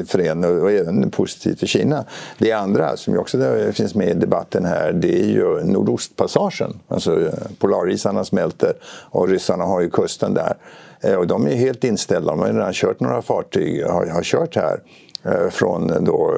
[0.06, 2.04] för en och även positivt för Kina.
[2.38, 3.38] Det andra som också
[3.72, 6.80] finns med i debatten här det är ju Nordostpassagen.
[6.88, 8.72] Alltså eh, polarisarna smälter
[9.10, 10.54] och ryssarna har ju kusten där.
[11.02, 12.30] Eh, och de är helt inställda.
[12.30, 14.80] De har redan kört några fartyg, har, har kört här
[15.24, 16.34] eh, från då,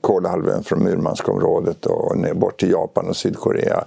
[0.00, 3.84] Kolahalvön från Murmanskområdet och ner bort till Japan och Sydkorea.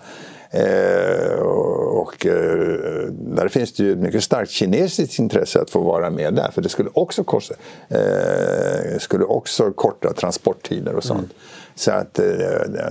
[0.51, 6.09] Eh, och eh, där finns det ju ett mycket starkt kinesiskt intresse att få vara
[6.09, 7.53] med där för det skulle också, korsa,
[7.89, 11.19] eh, skulle också korta transporttider och sånt.
[11.19, 11.33] Mm.
[11.75, 12.25] Så att eh,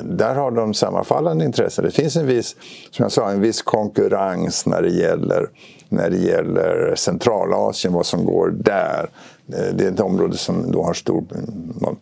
[0.03, 1.85] där har de sammanfallande intressen.
[1.85, 2.57] Det finns en viss,
[2.91, 5.49] som jag sa, en viss konkurrens när det gäller,
[5.89, 9.11] när det gäller Centralasien, vad som går där.
[9.53, 11.25] Eh, det är ett område som då har stor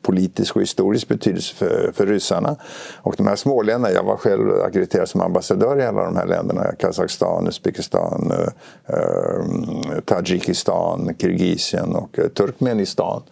[0.03, 2.57] politisk och historisk betydelse för, för ryssarna.
[3.03, 6.72] Och de här småländerna, jag var själv ackrediterad som ambassadör i alla de här länderna.
[6.79, 13.22] Kazakstan, Uzbekistan, eh, eh Tadzjikistan, Kirgizien och eh, Turkmenistan.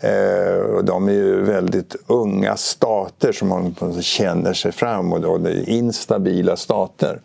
[0.00, 6.56] Eh, de är ju väldigt unga stater som känner sig fram och det är instabila
[6.56, 7.20] stater.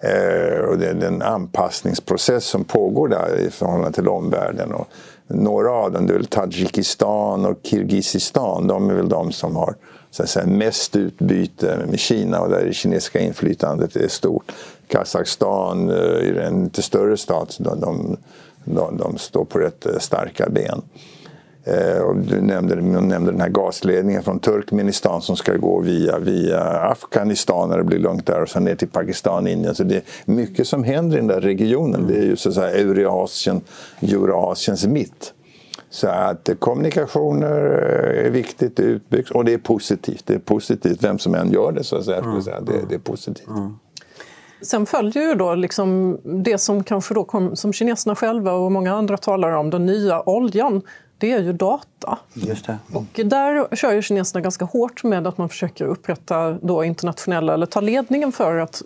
[0.00, 4.72] Eh, och det är en anpassningsprocess som pågår där i förhållande till omvärlden.
[4.72, 4.88] Och
[5.26, 9.74] några av dem, det är väl Tadzjikistan och Kirgizistan, de är väl de som har
[10.10, 14.52] så att säga, mest utbyte med Kina och där det kinesiska inflytandet är stort.
[14.88, 18.16] Kazakstan eh, är en lite större stat, de, de,
[18.64, 20.82] de, de står på rätt eh, starka ben.
[21.66, 26.60] Eh, och du nämnde, nämnde den här gasledningen från Turkmenistan som ska gå via, via
[26.64, 29.74] Afghanistan när det blir lugnt där och sen ner till Pakistan, Indien.
[29.74, 32.06] Så det är mycket som händer i den där regionen.
[32.08, 33.60] Det är ju så att säga Eurasien,
[34.00, 35.32] Eurasiens mitt.
[35.90, 37.56] Så att kommunikationer
[38.26, 40.26] är viktigt, det är utbyggt och det är positivt.
[40.26, 42.18] Det är positivt vem som än gör det så att säga.
[42.18, 42.44] Mm.
[42.44, 43.48] Det, det är positivt.
[43.48, 43.74] Mm.
[44.62, 48.94] Sen följer ju då liksom det som kanske då kom, som kineserna själva och många
[48.94, 50.82] andra talar om, den nya oljan
[51.18, 52.18] det är ju data.
[52.34, 52.78] Just det.
[52.92, 57.66] Och där kör ju kineserna ganska hårt med att man försöker upprätta då internationella, eller
[57.66, 58.82] ta ledningen för att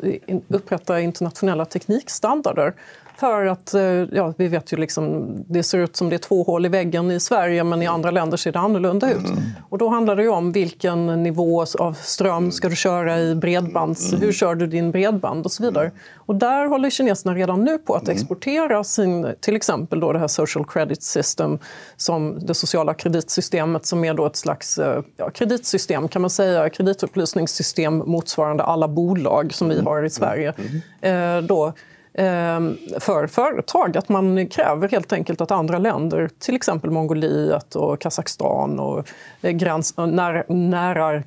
[0.49, 2.75] upprätta internationella teknikstandarder.
[3.21, 6.43] För att, eh, ja, vi vet ju liksom, det ser ut som det är två
[6.43, 9.29] hål i väggen i Sverige men i andra länder ser det annorlunda ut.
[9.29, 9.39] Mm.
[9.69, 14.13] Och då handlar det om vilken nivå av ström ska du köra i bredbands...
[14.13, 14.21] Mm.
[14.21, 15.91] Hur kör du din bredband och så vidare.
[16.17, 18.15] Och där håller kineserna redan nu på att mm.
[18.15, 21.59] exportera sin, till exempel då det här social credit system,
[21.97, 26.71] som det sociala kreditsystemet som är då ett slags eh, ja, kreditsystem kan man säga,
[26.71, 30.55] kreditupplysningssystem motsvarande alla bolag som vi har i Sverige.
[31.01, 31.73] Eh, då,
[32.21, 33.97] Ehm, för företag.
[33.97, 39.09] Att man kräver helt enkelt att andra länder, till exempel Mongoliet och Kazakstan och
[39.43, 41.23] eh, gräns, eh, när, nära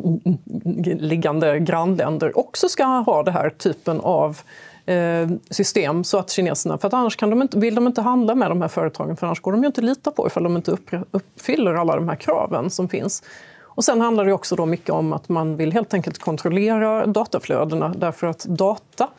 [1.00, 4.40] liggande grannländer också ska ha den här typen av
[4.86, 8.36] eh, system så att kineserna, för att annars kan de inte, vill de inte handla
[8.36, 10.78] med de här företagen för annars går de ju inte lita på ifall de inte
[11.12, 13.24] uppfyller alla de här kraven som finns.
[13.62, 17.94] Och sen handlar det också då mycket om att man vill helt enkelt kontrollera dataflödena
[17.98, 19.10] därför att data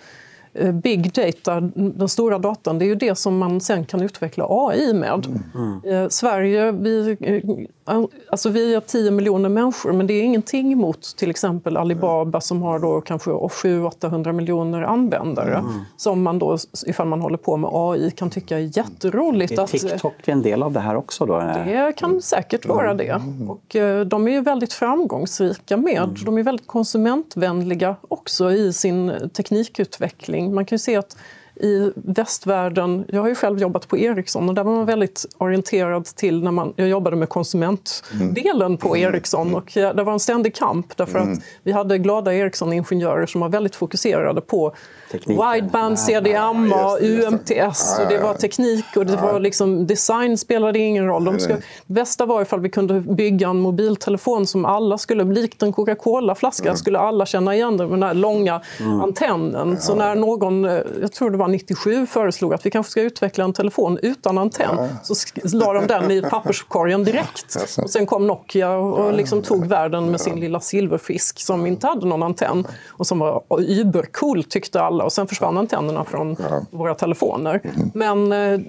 [0.73, 4.95] big data, den stora datan, det är ju det som man sen kan utveckla AI
[4.95, 5.27] med.
[5.27, 5.81] Mm.
[5.85, 6.11] Mm.
[6.11, 11.31] Sverige, vi, eh, alltså vi är 10 miljoner människor men det är ingenting mot till
[11.31, 15.73] exempel Alibaba som har då kanske 700-800 miljoner användare mm.
[15.97, 19.59] som man då, ifall man håller på med AI, kan tycka är jätteroligt.
[19.59, 21.27] Är TikTok att, en del av det här också?
[21.27, 21.39] Då?
[21.39, 22.97] Det kan säkert vara mm.
[22.97, 23.21] det.
[23.49, 26.15] Och de är ju väldigt framgångsrika med, mm.
[26.25, 30.55] de är väldigt konsumentvänliga också i sin teknikutveckling utveckling.
[30.55, 31.17] Man kan se att
[31.57, 36.05] i västvärlden, jag har ju själv jobbat på Ericsson och där var man väldigt orienterad
[36.05, 39.15] till när man, jag jobbade med konsumentdelen på mm.
[39.15, 41.33] Ericsson och det var en ständig kamp därför mm.
[41.33, 44.75] att vi hade glada Ericsson-ingenjörer som var väldigt fokuserade på
[45.15, 45.53] Tekniken.
[45.53, 47.99] Wideband, CDM, ja, UMTS.
[48.01, 51.25] Och det var teknik och det var liksom, design spelade ingen roll.
[51.25, 55.73] De ska, bästa var ifall vi kunde bygga en mobiltelefon som alla skulle, likt en
[55.73, 56.77] Coca-Cola-flaska, mm.
[56.77, 59.01] skulle alla känna igen den med den här långa mm.
[59.01, 59.81] antennen.
[59.81, 63.45] Så när någon, eh, jag tror det var 97, föreslog att vi kanske ska utveckla
[63.45, 65.15] en telefon utan antenn så
[65.57, 67.57] la de den i papperskorgen direkt.
[67.83, 72.07] Och sen kom Nokia och liksom tog världen med sin lilla silverfisk som inte hade
[72.07, 76.63] någon antenn och som var übercool tyckte alla och sen försvann antennerna från ja.
[76.71, 77.61] våra telefoner.
[77.65, 77.91] Mm.
[77.95, 78.61] Men eh,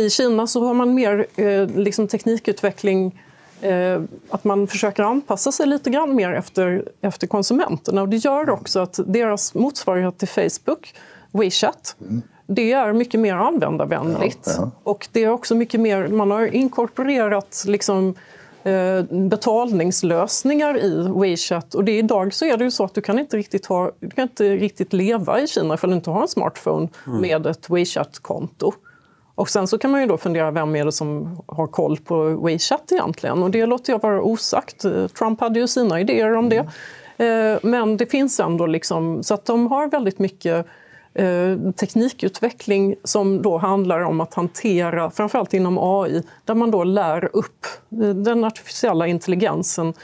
[0.00, 3.20] i Kina så har man mer eh, liksom teknikutveckling
[3.60, 8.02] eh, att man försöker anpassa sig lite grann mer efter, efter konsumenterna.
[8.02, 10.94] Och det gör också att deras motsvarighet till Facebook,
[11.32, 12.22] WeChat, mm.
[12.46, 14.46] det är mycket mer användarvänligt.
[14.46, 14.70] Ja, ja.
[14.82, 18.14] Och det är också mycket mer, man har inkorporerat liksom,
[19.10, 21.74] betalningslösningar i WeChat.
[21.74, 24.10] Och det, idag så är det ju så att du kan inte riktigt, ha, du
[24.10, 27.20] kan inte riktigt leva i Kina ifall du inte har en smartphone mm.
[27.20, 28.72] med ett WeChat-konto.
[29.34, 32.24] Och sen så kan man ju då fundera vem är det som har koll på
[32.24, 33.42] WeChat egentligen?
[33.42, 34.84] Och det låter jag vara osagt.
[35.18, 36.56] Trump hade ju sina idéer om det.
[37.16, 37.54] Mm.
[37.54, 40.66] Eh, men det finns ändå liksom, så att de har väldigt mycket
[41.14, 47.36] Eh, teknikutveckling som då handlar om att hantera, framförallt inom AI, där man då lär
[47.36, 47.66] upp
[48.02, 49.94] eh, den artificiella intelligensen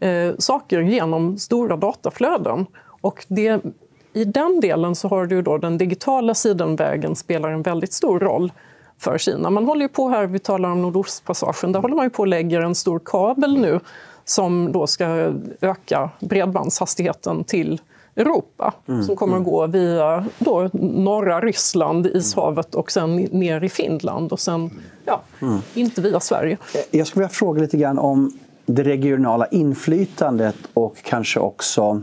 [0.00, 2.66] eh, saker genom stora dataflöden.
[3.00, 3.64] Och det,
[4.12, 8.52] I den delen så har du då den digitala sidenvägen spelar en väldigt stor roll
[8.98, 9.50] för Kina.
[9.50, 12.28] Man håller ju på här, vi talar om Nordostpassagen, där håller man ju på att
[12.28, 13.80] lägga en stor kabel nu
[14.24, 17.80] som då ska öka bredbandshastigheten till
[18.16, 19.02] Europa mm.
[19.02, 24.40] som kommer att gå via då norra Ryssland, Ishavet och sen ner i Finland och
[24.40, 24.70] sen
[25.04, 25.58] ja, mm.
[25.74, 26.58] inte via Sverige.
[26.90, 32.02] Jag skulle vilja fråga lite grann om det regionala inflytandet och kanske också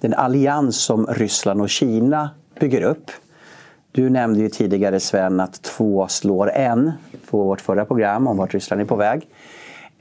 [0.00, 3.10] den allians som Ryssland och Kina bygger upp.
[3.92, 6.92] Du nämnde ju tidigare Sven att två slår en
[7.30, 9.28] på vårt förra program om vart Ryssland är på väg.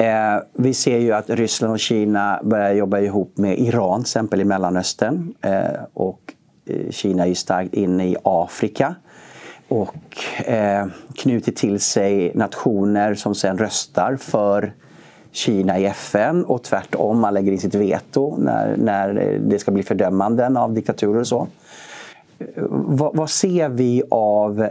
[0.02, 4.42] Eh, vi ser ju att Ryssland och Kina börjar jobba ihop med Iran till exempel
[4.42, 5.34] i Mellanöstern.
[5.42, 6.34] Eh, och
[6.66, 8.96] eh, Kina är ju starkt inne i Afrika
[9.68, 9.96] och
[10.46, 10.86] eh,
[11.16, 14.74] knutit till sig nationer som sen röstar för
[15.32, 19.84] Kina i FN och tvärtom, man lägger in sitt veto när, när det ska bli
[19.84, 21.48] fördömanden av diktaturer och så.
[22.40, 24.70] Eh, vad, vad ser vi av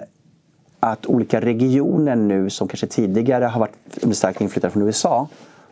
[0.81, 5.29] att olika regioner nu som kanske tidigare har varit under starkt inflytande från USA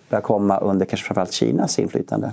[0.09, 2.33] börjar komma under kanske framförallt Kinas inflytande?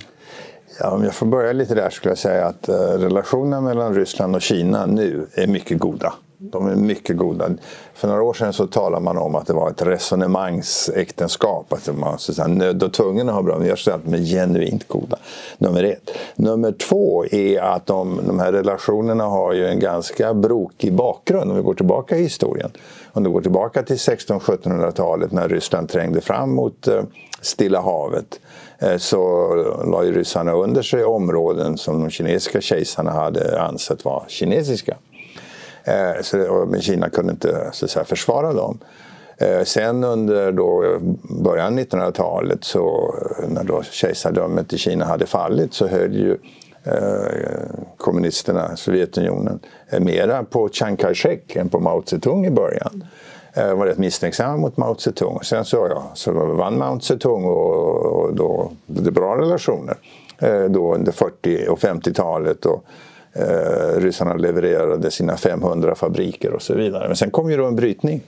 [0.80, 3.96] Ja, om jag får börja lite där skulle jag säga att eh, relationen relationerna mellan
[3.96, 6.14] Ryssland och Kina nu är mycket goda.
[6.38, 7.50] De är mycket goda.
[7.94, 11.74] För några år sedan så talade man om att det var ett resonemangsäktenskap.
[11.74, 13.58] Att man så att nödd och tvungen att ha bra.
[13.58, 15.18] Men jag säger att de är genuint goda.
[15.58, 16.12] Nummer ett.
[16.36, 21.58] Nummer två är att de, de här relationerna har ju en ganska brokig bakgrund om
[21.58, 22.72] vi går tillbaka i historien.
[23.12, 27.04] Om du går tillbaka till 1600-1700-talet när Ryssland trängde fram mot eh,
[27.42, 28.40] Stilla havet
[28.80, 29.54] eh, så
[29.92, 34.98] la ju ryssarna under sig områden som de kinesiska kejsarna hade ansett vara kinesiska.
[35.86, 38.78] Eh, så, men Kina kunde inte så att säga, försvara dem.
[39.38, 40.98] Eh, sen under då
[41.44, 46.38] början av 1900-talet, så, eh, när då kejsardömet i Kina hade fallit, så höll ju
[46.84, 53.04] eh, kommunisterna, Sovjetunionen, eh, mera på Chiang Kai-shek än på Mao Zedong i början.
[53.54, 55.40] Eh, Jag var rätt misstänksamma mot Mao Zedong.
[55.44, 59.96] Sen så, ja, så vann Mao Zedong och, och då blev det bra relationer.
[60.38, 62.66] Eh, då under 40 och 50-talet.
[62.66, 62.84] Och,
[63.36, 67.08] Eh, ryssarna levererade sina 500 fabriker och så vidare.
[67.08, 68.22] Men sen kom ju då en brytning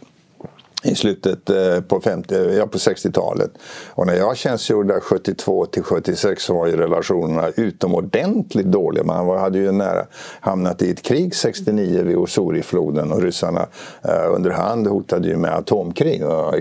[0.87, 3.51] i slutet eh, på, 50, ja, på 60-talet.
[3.89, 9.03] Och när jag tjänstgjorde 72 till 76 så var ju relationerna utomordentligt dåliga.
[9.03, 10.05] Man hade ju nära
[10.39, 13.67] hamnat i ett krig 69 vid Osurifloden och ryssarna
[14.01, 16.25] eh, under hand hotade ju med atomkrig.
[16.25, 16.53] Och,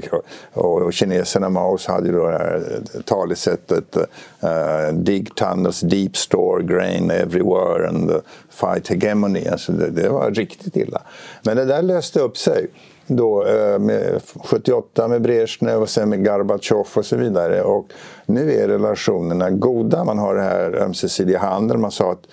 [0.52, 6.16] och, och kineserna, Maos, hade ju då det här eh, talesättet eh, Dig tunnels, deep
[6.16, 8.10] store, grain everywhere and
[8.50, 9.48] fight hegemony.
[9.48, 11.02] Alltså det, det var riktigt illa.
[11.42, 12.66] Men det där löste upp sig
[13.06, 17.62] då, eh, med 78 med Brezhnev och sen med Gorbatjov och så vidare.
[17.62, 17.86] Och
[18.26, 20.04] nu är relationerna goda.
[20.04, 21.80] Man har det här ömsesidiga handeln.
[21.80, 22.26] Man sa att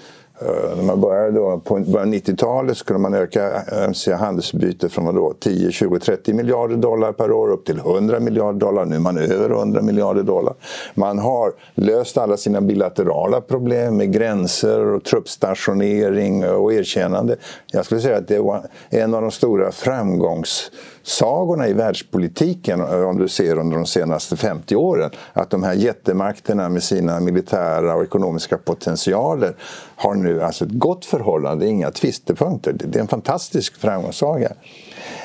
[0.45, 4.89] Eh, när man började då, på början av 90-talet skulle man öka eh, ömsesidiga handelsbyte
[4.89, 8.85] från då, 10, 20, 30 miljarder dollar per år upp till 100 miljarder dollar.
[8.85, 10.53] Nu är man över 100 miljarder dollar.
[10.93, 17.35] Man har löst alla sina bilaterala problem med gränser och truppstationering och erkännande.
[17.71, 20.71] Jag skulle säga att det var en av de stora framgångs
[21.03, 25.73] sagorna i världspolitiken, eh, om du ser under de senaste 50 åren, att de här
[25.73, 29.55] jättemakterna med sina militära och ekonomiska potentialer
[29.95, 32.73] har nu alltså ett gott förhållande, inga tvistepunkter.
[32.73, 34.51] Det är en fantastisk framgångssaga.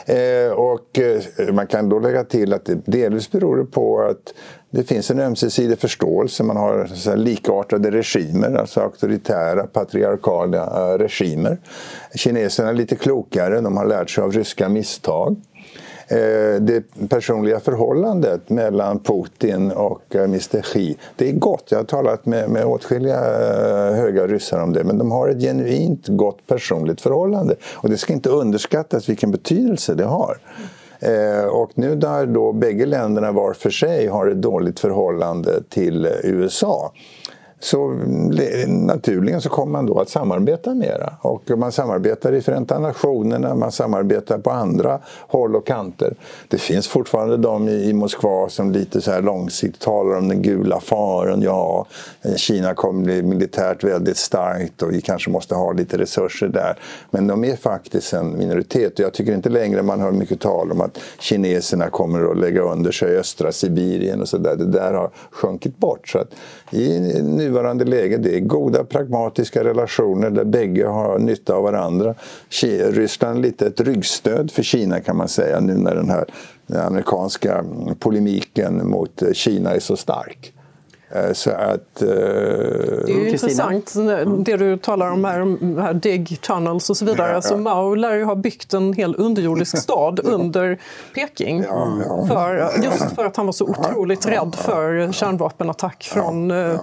[0.06, 4.34] Eh, och eh, man kan då lägga till att det delvis beror på att
[4.70, 6.42] det finns en ömsesidig förståelse.
[6.42, 11.58] Man har så likartade regimer, alltså auktoritära, patriarkala eh, regimer.
[12.14, 15.36] Kineserna är lite klokare, de har lärt sig av ryska misstag.
[16.10, 21.64] Eh, det personliga förhållandet mellan Putin och eh, Mr Xi, det är gott.
[21.68, 25.40] Jag har talat med, med åtskilliga eh, höga ryssar om det, men de har ett
[25.40, 27.54] genuint gott personligt förhållande.
[27.74, 30.38] Och det ska inte underskattas vilken betydelse det har.
[31.50, 36.92] och nu när då bägge länderna var för sig har ett dåligt förhållande till USA
[37.60, 37.88] så
[38.66, 41.14] naturligen så kommer man då att samarbeta mera.
[41.20, 46.14] Och man samarbetar i Förenta Nationerna, man samarbetar på andra håll och kanter.
[46.48, 50.80] Det finns fortfarande de i Moskva som lite så här långsiktigt talar om den gula
[50.80, 51.42] faren.
[51.42, 51.86] Ja,
[52.36, 56.78] Kina kommer bli militärt väldigt starkt och vi kanske måste ha lite resurser där.
[57.10, 60.72] Men de är faktiskt en minoritet och jag tycker inte längre man hör mycket tal
[60.72, 64.56] om att kineserna kommer att lägga under sig östra Sibirien och så där.
[64.56, 66.08] Det där har sjunkit bort.
[66.08, 66.28] Så att
[66.70, 68.16] i nuvarande läge.
[68.16, 72.14] Det är goda pragmatiska relationer där bägge har nytta av varandra.
[72.90, 76.24] Ryssland är lite ett ryggstöd för Kina kan man säga nu när den här
[76.66, 77.64] den amerikanska
[77.98, 80.52] polemiken mot Kina är så stark.
[81.10, 82.08] Eh, så att, eh...
[82.08, 83.94] Det är ju intressant
[84.38, 87.26] det du talar om här, här dig tunnels och så vidare.
[87.26, 87.36] Ja, ja.
[87.36, 90.78] Alltså, Mao lär ju ha byggt en hel underjordisk stad under
[91.14, 91.62] Peking.
[91.62, 96.80] Ja, för, just för att han var så otroligt rädd för kärnvapenattack från eh,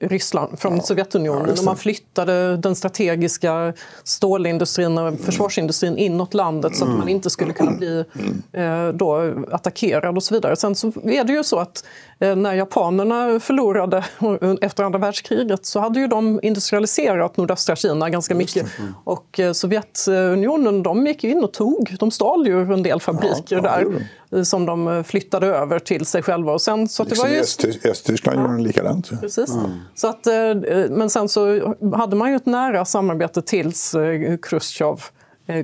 [0.00, 1.50] Ryssland, från Sovjetunionen.
[1.50, 3.72] Och man flyttade den strategiska
[4.04, 8.04] stålindustrin och försvarsindustrin inåt landet så att man inte skulle kunna bli
[8.52, 8.88] mm.
[8.88, 10.56] eh, då, attackerad och så vidare.
[10.56, 11.84] Sen så är det ju så att
[12.18, 14.04] Eh, när japanerna förlorade
[14.60, 18.78] efter andra världskriget så hade ju de industrialiserat nordöstra Kina ganska mycket.
[18.78, 18.94] Mm.
[19.04, 23.60] Och eh, Sovjetunionen de gick in och tog, de stal ju en del fabriker ja,
[23.60, 23.98] där ja,
[24.44, 26.52] som de flyttade över till sig själva.
[26.52, 27.64] Och sen, så liksom det var just...
[27.64, 29.20] i Östtyskland gjorde ja, likadant.
[29.20, 29.50] Precis.
[29.50, 29.70] Mm.
[29.94, 30.26] Så att,
[30.90, 33.94] men sen så hade man ju ett nära samarbete tills
[34.42, 35.00] Khrushchev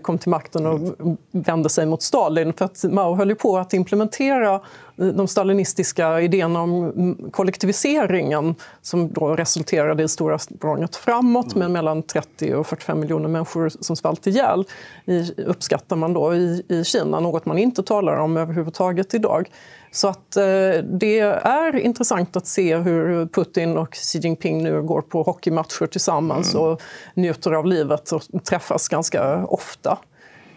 [0.03, 0.81] kom till makten och
[1.33, 2.53] vände sig mot Stalin.
[2.53, 4.61] För att Mao höll ju på att implementera
[5.01, 12.55] de stalinistiska idéerna om kollektiviseringen som då resulterade i stora språnget framåt med mellan 30
[12.55, 14.65] och 45 miljoner människor som svalt ihjäl,
[15.05, 19.51] i, uppskattar man då i, i Kina, något man inte talar om överhuvudtaget idag.
[19.93, 20.45] Så att eh,
[20.85, 26.55] det är intressant att se hur Putin och Xi Jinping nu går på hockeymatcher tillsammans
[26.55, 26.67] mm.
[26.67, 26.83] och
[27.15, 29.99] njuter av livet och träffas ganska ofta.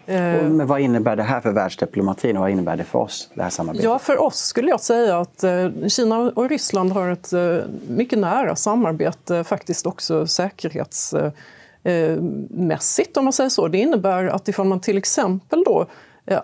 [0.06, 3.30] Eh, men vad innebär det här för världsdiplomatin och vad innebär det för oss?
[3.34, 3.84] Det här samarbetet?
[3.84, 7.56] Ja, för oss skulle jag säga att eh, Kina och Ryssland har ett eh,
[7.88, 13.68] mycket nära samarbete, faktiskt också säkerhetsmässigt om man säger så.
[13.68, 15.86] Det innebär att ifall man till exempel då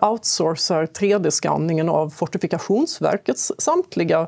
[0.01, 4.27] outsourcar 3D-skanningen av Fortifikationsverkets samtliga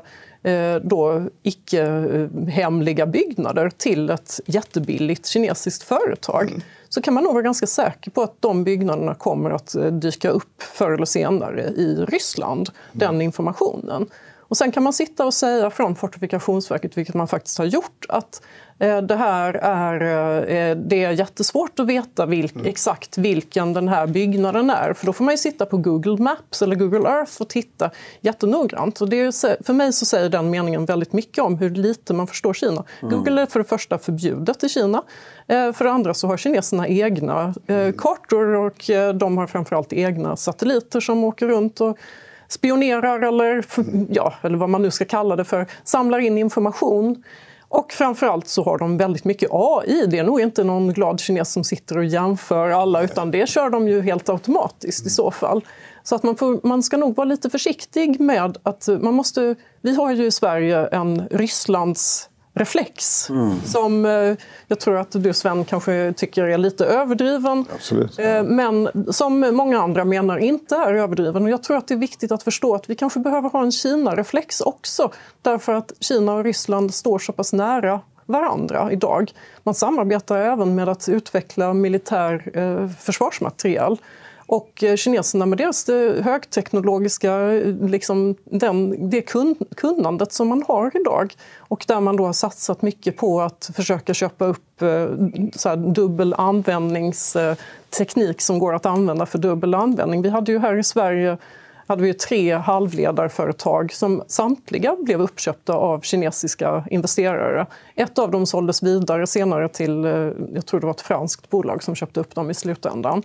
[0.82, 6.42] då icke-hemliga byggnader till ett jättebilligt kinesiskt företag.
[6.42, 6.62] Mm
[6.94, 10.30] så kan man nog vara ganska säker på att de byggnaderna kommer att eh, dyka
[10.30, 14.06] upp förr eller senare i Ryssland, den informationen.
[14.48, 18.40] Och sen kan man sitta och säga från Fortifikationsverket, vilket man faktiskt har gjort, att
[18.78, 20.00] Eh, det här är,
[20.40, 22.66] eh, det är jättesvårt att veta vilk, mm.
[22.66, 24.92] exakt vilken den här byggnaden är.
[24.92, 27.90] För då får man sitta på Google Maps eller Google Earth och titta
[28.20, 29.00] jättenoggrant.
[29.00, 32.26] Och det är, för mig så säger den meningen väldigt mycket om hur lite man
[32.26, 32.84] förstår Kina.
[33.02, 33.14] Mm.
[33.14, 35.02] Google är för det första förbjudet i Kina.
[35.46, 37.92] Eh, för det andra så har kineserna egna mm.
[37.92, 41.98] kartor och de har framförallt egna satelliter som åker runt och
[42.48, 43.64] spionerar eller,
[44.08, 47.22] ja, eller vad man nu ska kalla det för, samlar in information.
[47.68, 50.06] Och framförallt så har de väldigt mycket AI.
[50.06, 53.70] Det är nog inte någon glad kines som sitter och jämför alla utan det kör
[53.70, 55.64] de ju helt automatiskt i så fall.
[56.02, 59.54] Så att man, får, man ska nog vara lite försiktig med att man måste...
[59.80, 63.60] Vi har ju i Sverige en Rysslands reflex mm.
[63.64, 64.36] som eh,
[64.68, 67.64] jag tror att du Sven kanske tycker är lite överdriven.
[67.74, 68.18] Absolut.
[68.18, 71.42] Eh, men som många andra menar inte är överdriven.
[71.42, 73.72] Och jag tror att det är viktigt att förstå att vi kanske behöver ha en
[73.72, 75.10] Kina-reflex också.
[75.42, 79.32] Därför att Kina och Ryssland står så pass nära varandra idag.
[79.62, 83.96] Man samarbetar även med att utveckla militär eh, försvarsmateriel.
[84.54, 85.88] Och eh, kineserna med deras
[86.22, 87.38] högteknologiska,
[87.80, 89.22] liksom den, det
[89.76, 94.14] kunnandet som man har idag och där man då har satsat mycket på att försöka
[94.14, 95.06] köpa upp eh,
[95.56, 100.22] så här, dubbel användningsteknik eh, som går att använda för dubbel användning.
[100.22, 101.38] Vi hade ju här i Sverige
[101.86, 107.66] hade vi tre halvledarföretag som samtliga blev uppköpta av kinesiska investerare.
[107.94, 110.10] Ett av dem såldes vidare senare till eh,
[110.54, 113.22] jag tror det var ett franskt bolag som köpte upp dem i slutändan.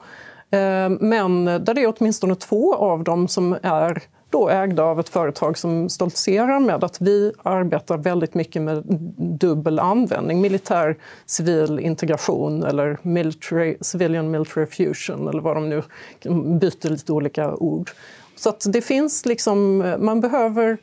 [0.51, 5.09] Eh, men där det är åtminstone två av dem som är då ägda av ett
[5.09, 8.83] företag som stoltserar med att vi arbetar väldigt mycket med
[9.39, 15.83] dubbel användning, militär civil integration eller military, civilian military fusion eller vad de nu
[16.59, 17.89] byter lite olika ord.
[18.35, 20.77] Så att det finns liksom, man behöver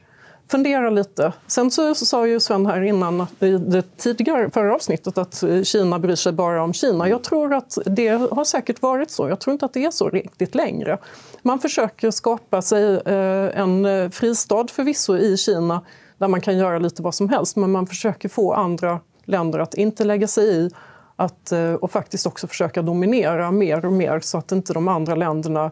[0.49, 1.33] fundera lite.
[1.47, 6.15] Sen så, sa ju Sven här innan i det tidigare förra avsnittet att Kina bryr
[6.15, 7.09] sig bara om Kina.
[7.09, 9.29] Jag tror att det har säkert varit så.
[9.29, 10.99] Jag tror inte att det är så riktigt längre.
[11.43, 15.83] Man försöker skapa sig eh, en eh, fristad förvisso i Kina
[16.19, 19.75] där man kan göra lite vad som helst men man försöker få andra länder att
[19.75, 20.71] inte lägga sig i
[21.17, 25.15] att, eh, och faktiskt också försöka dominera mer och mer så att inte de andra
[25.15, 25.71] länderna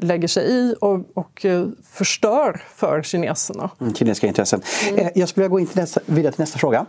[0.00, 3.70] lägger sig i och, och eh, förstör för kineserna.
[3.80, 4.62] Mm, kinesiska intressen.
[4.88, 5.00] Mm.
[5.00, 6.86] Eh, jag skulle vilja gå in till nästa, vidare till nästa fråga.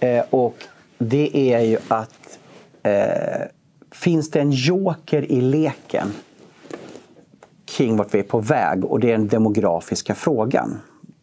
[0.00, 0.56] Eh, och
[0.98, 2.38] det är ju att
[2.82, 3.46] eh,
[3.92, 6.12] finns det en joker i leken
[7.64, 8.84] kring vart vi är på väg?
[8.84, 10.80] Och det är den demografiska frågan.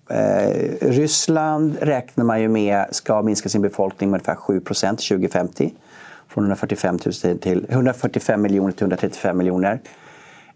[0.09, 5.73] Eh, Ryssland räknar man ju med ska minska sin befolkning med ungefär 7 procent 2050.
[6.27, 9.81] Från 145, 000 till, 145 miljoner till 135 miljoner.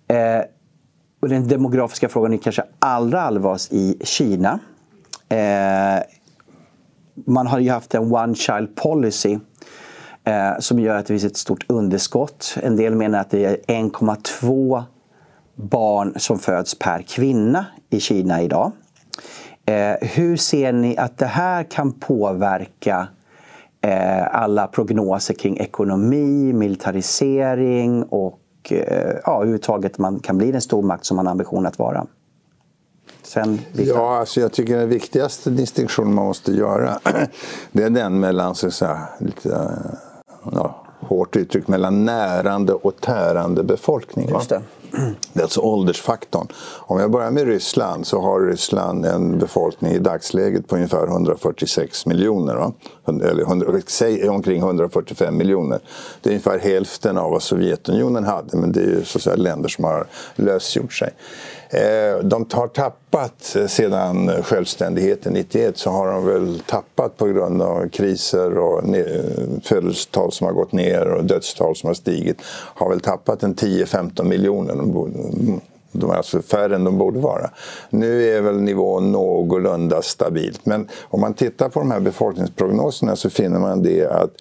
[0.08, 0.42] Eh,
[1.20, 4.59] och den demografiska frågan är kanske allra allvarligast i Kina.
[5.30, 6.03] Eh,
[7.26, 9.38] man har ju haft en one child policy
[10.24, 12.57] eh, som gör att det finns ett stort underskott.
[12.63, 14.84] En del menar att det är 1,2
[15.55, 18.72] barn som föds per kvinna i Kina idag.
[19.65, 23.07] Eh, hur ser ni att det här kan påverka
[23.82, 28.39] eh, alla prognoser kring ekonomi, militarisering och
[28.72, 32.07] eh, ja, överhuvudtaget man kan bli den stormakt som man har ambition att vara?
[33.24, 36.99] Sen, ja, alltså jag tycker den viktigaste distinktionen man måste göra
[37.72, 39.70] det är den mellan så att säga, lite
[40.51, 44.30] ja, hårt uttryckt mellan närande och tärande befolkning.
[44.30, 44.61] Just det.
[45.34, 46.48] Det är alltså åldersfaktorn.
[46.80, 52.06] Om jag börjar med Ryssland så har Ryssland en befolkning i dagsläget på ungefär 146
[52.06, 52.56] miljoner.
[52.56, 52.74] Va?
[53.08, 55.80] Eller 100, säg omkring 145 miljoner.
[56.22, 59.36] Det är ungefär hälften av vad Sovjetunionen hade men det är ju så att säga
[59.36, 61.14] länder som har lösgjort sig.
[61.70, 67.61] Eh, de har tappat eh, sedan självständigheten 91 så har de väl tappat på grund
[67.61, 68.84] av kriser och
[69.63, 72.41] födelsetal som har gått ner och dödstal som har stigit.
[72.74, 74.76] Har väl tappat en 10-15 miljoner.
[75.91, 77.49] De är alltså färre än de borde vara.
[77.89, 80.65] Nu är väl nivån någorlunda stabilt.
[80.65, 84.32] Men om man tittar på de här befolkningsprognoserna så finner man det att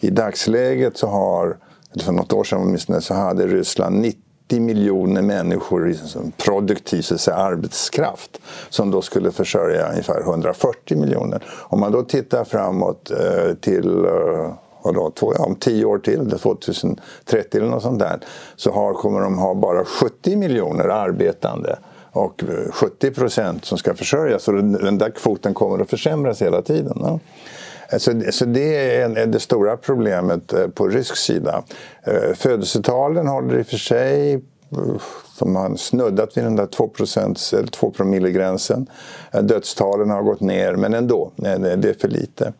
[0.00, 1.56] i dagsläget så har,
[1.92, 7.18] eller för något år sedan åtminstone, så hade Ryssland 90 miljoner människor som produktiv så
[7.18, 11.42] säga, arbetskraft som då skulle försörja ungefär 140 miljoner.
[11.48, 16.30] Om man då tittar framåt eh, till eh, vadå, två, ja, om tio år till,
[16.30, 18.20] 2030 eller något sånt där,
[18.56, 21.78] så har, kommer de ha bara 70 miljoner arbetande
[22.12, 24.42] och eh, 70 procent som ska försörjas.
[24.42, 26.98] Så den där kvoten kommer att försämras hela tiden.
[27.00, 27.18] Ja.
[27.98, 31.62] Så, så det är det stora problemet eh, på rysk sida.
[32.06, 34.42] Eh, födelsetalen håller i och för sig
[35.38, 36.90] De har snuddat vid den där 2,
[37.52, 38.86] eller 2 promillegränsen.
[39.32, 42.52] Eh, dödstalen har gått ner, men ändå, det är för lite.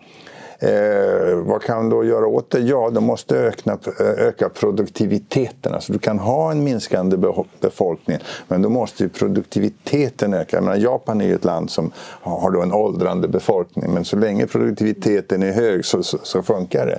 [0.62, 2.60] Eh, vad kan man då göra åt det?
[2.60, 5.74] Ja, de måste öka, eh, öka produktiviteten.
[5.74, 7.16] Alltså du kan ha en minskande
[7.60, 10.56] befolkning, men då måste ju produktiviteten öka.
[10.56, 14.16] Jag menar, Japan är ju ett land som har då en åldrande befolkning, men så
[14.16, 16.98] länge produktiviteten är hög så, så, så funkar det.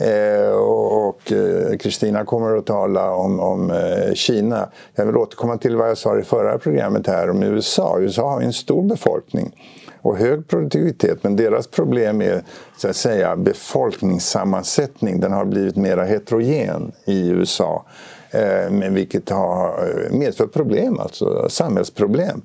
[0.00, 4.68] Eh, och eh, Kristina kommer att tala om, om eh, Kina.
[4.94, 7.96] Jag vill återkomma till vad jag sa i förra programmet här om USA.
[8.00, 9.52] USA har en stor befolkning
[10.02, 11.18] och hög produktivitet.
[11.22, 12.42] Men deras problem är
[12.76, 15.20] så att säga, befolkningssammansättning.
[15.20, 17.84] Den har blivit mer heterogen i USA.
[18.30, 22.42] Eh, vilket har eh, medfört problem, alltså samhällsproblem.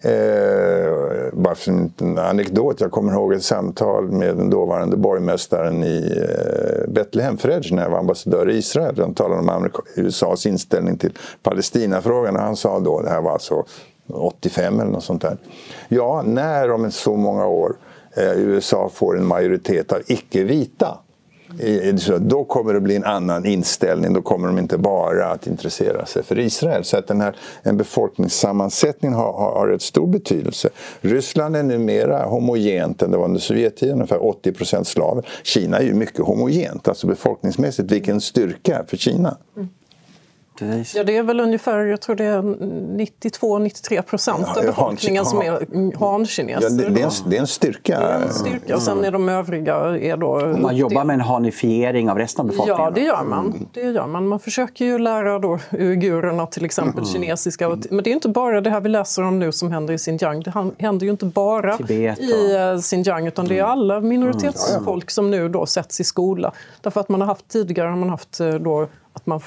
[0.00, 6.22] Eh, bara för en anekdot, jag kommer ihåg ett samtal med den dåvarande borgmästaren i
[6.22, 8.94] eh, Betlehem, Fredge, när jag var ambassadör i Israel.
[8.94, 11.12] De talade om Amerika, USAs inställning till
[11.42, 13.64] Palestinafrågan och han sa då, det här var alltså
[14.08, 15.36] 85 eller något sånt där.
[15.88, 17.76] Ja, när om så många år
[18.16, 20.98] eh, USA får en majoritet av icke-vita
[22.20, 24.12] då kommer det bli en annan inställning.
[24.12, 26.84] Då kommer de inte bara att intressera sig för Israel.
[26.84, 30.68] Så att den här, en befolkningssammansättning har, har, har rätt stor betydelse.
[31.00, 35.26] Ryssland är numera homogent än det var under Sovjettiden, ungefär 80 procent slaver.
[35.42, 37.92] Kina är ju mycket homogent, alltså befolkningsmässigt.
[37.92, 39.36] Vilken styrka för Kina!
[39.56, 39.68] Mm.
[40.58, 40.94] Precis.
[40.94, 45.42] Ja, det är väl ungefär jag tror det är 92-93 procent ja, av befolkningen som
[45.42, 46.62] är hankineser.
[46.62, 48.00] Ja, det, det, är en, det är en styrka.
[48.00, 48.76] Det är en styrka.
[48.76, 49.76] Och sen är de övriga...
[49.98, 52.82] Är då man jobbar med en hanifiering av resten av befolkningen?
[52.82, 53.68] Ja, det gör man.
[53.72, 54.28] Det gör man.
[54.28, 57.12] man försöker ju lära då uigurerna till exempel mm.
[57.12, 57.68] kinesiska.
[57.68, 60.42] Men det är inte bara det här vi läser om nu som händer i Xinjiang.
[60.42, 63.70] Det händer ju inte bara Tibet, i eh, Xinjiang utan det är mm.
[63.70, 66.52] alla minoritetsfolk som nu då sätts i skola.
[66.80, 68.88] Därför att man har haft tidigare har man haft eh, då
[69.18, 69.40] att man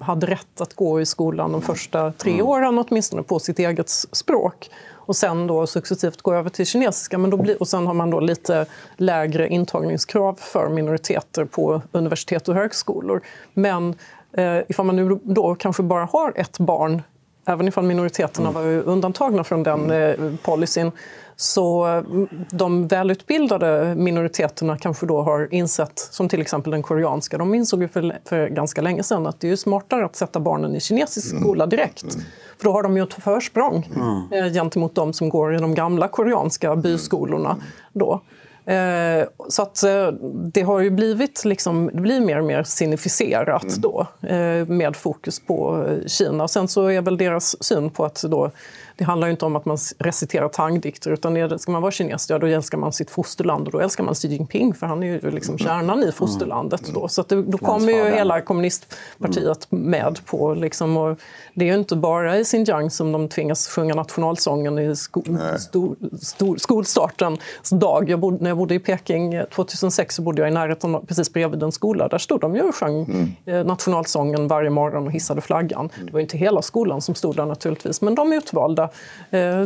[0.00, 2.46] hade rätt att gå i skolan de första tre mm.
[2.46, 7.18] åren åtminstone på sitt eget språk och sen då successivt gå över till kinesiska.
[7.18, 8.66] Men då blir, och sen har man då lite
[8.96, 13.20] lägre intagningskrav för minoriteter på universitet och högskolor.
[13.54, 13.94] Men
[14.32, 17.02] eh, ifall man nu då kanske bara har ett barn
[17.48, 18.62] även ifall minoriteterna mm.
[18.62, 20.24] var undantagna från den mm.
[20.24, 20.92] eh, policyn
[21.36, 27.54] så mm, de välutbildade minoriteterna kanske då har insett, som till exempel den koreanska, de
[27.54, 30.80] insåg ju för, för ganska länge sedan att det är smartare att sätta barnen i
[30.80, 32.02] kinesisk skola direkt.
[32.02, 32.24] Mm.
[32.58, 34.44] För då har de ju ett försprång mm.
[34.44, 37.56] eh, gentemot de som går i de gamla koreanska byskolorna.
[37.92, 38.20] Då.
[38.68, 40.08] Eh, så att eh,
[40.52, 43.80] det har ju blivit liksom, det blir mer och mer significerat mm.
[43.80, 46.48] då eh, med fokus på Kina.
[46.48, 48.50] Sen så är väl deras syn på att då
[48.98, 52.46] det handlar inte om att man reciterar tangdikter utan ska man vara kines, ja, då
[52.46, 55.52] älskar man sitt fosterland och då älskar man Xi Jinping för han är ju liksom
[55.54, 55.58] mm.
[55.58, 56.94] kärnan i fosterlandet.
[56.94, 57.08] Då.
[57.08, 60.54] Så det, då kommer ju hela kommunistpartiet med på.
[60.54, 61.16] Liksom,
[61.54, 65.22] det är ju inte bara i Xinjiang som de tvingas sjunga nationalsången i sko,
[65.58, 68.10] sto, sto, skolstartens dag.
[68.10, 71.32] Jag bodde, när jag jag bodde i Peking 2006 så bodde jag i närheten, precis
[71.32, 72.08] bredvid en skola.
[72.08, 73.04] Där stod de ju och sjöng
[73.46, 73.66] mm.
[73.66, 75.90] nationalsången varje morgon och hissade flaggan.
[76.04, 78.87] Det var inte hela skolan som stod där naturligtvis, men de utvalda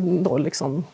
[0.00, 0.84] då liksom,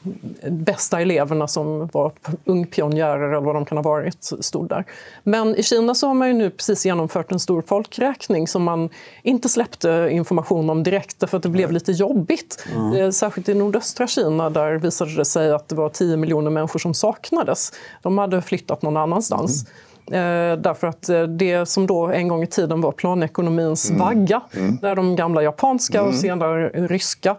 [0.50, 2.12] bästa eleverna som var
[2.44, 4.84] ungpionjärer eller vad de kan ha varit stod där.
[5.22, 8.88] Men i Kina så har man ju nu precis genomfört en stor folkräkning som man
[9.22, 12.66] inte släppte information om direkt därför att det blev lite jobbigt.
[12.74, 13.12] Mm.
[13.12, 16.94] Särskilt i nordöstra Kina där visade det sig att det var 10 miljoner människor som
[16.94, 17.72] saknades.
[18.02, 19.64] De hade flyttat någon annanstans.
[19.64, 19.72] Mm.
[20.08, 24.00] Eh, därför att eh, det som då en gång i tiden var planekonomins mm.
[24.00, 24.78] vagga, mm.
[24.82, 26.20] där de gamla japanska och mm.
[26.20, 27.36] senare ryska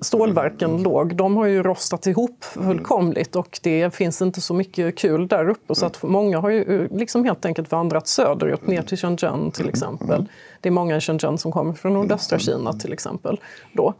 [0.00, 0.82] stålverken mm.
[0.82, 5.48] låg, de har ju rostat ihop fullkomligt och det finns inte så mycket kul där
[5.48, 5.74] uppe.
[5.74, 9.68] Så att många har ju eh, liksom helt enkelt vandrat söderut, ner till Shenzhen till
[9.68, 10.26] exempel.
[10.60, 13.40] Det är många i Shenzhen som kommer från nordöstra Kina till exempel.
[13.72, 13.94] Då.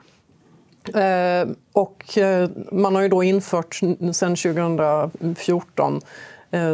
[0.95, 3.75] Eh, och eh, man har ju då infört
[4.13, 6.01] sedan 2014 eh,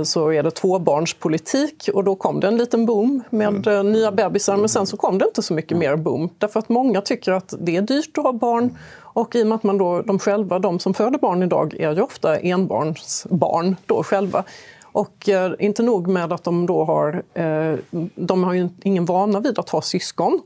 [0.04, 3.92] så är det tvåbarnspolitik och då kom det en liten boom med mm.
[3.92, 7.00] nya bebisar men sen så kom det inte så mycket mer boom därför att många
[7.00, 8.78] tycker att det är dyrt att ha barn
[9.14, 11.94] och i och med att man då, de själva, de som föder barn idag är
[11.94, 14.44] ju ofta enbarnsbarn då själva.
[14.82, 17.74] Och eh, inte nog med att de då har, eh,
[18.14, 20.40] de har ingen vana vid att ha syskon.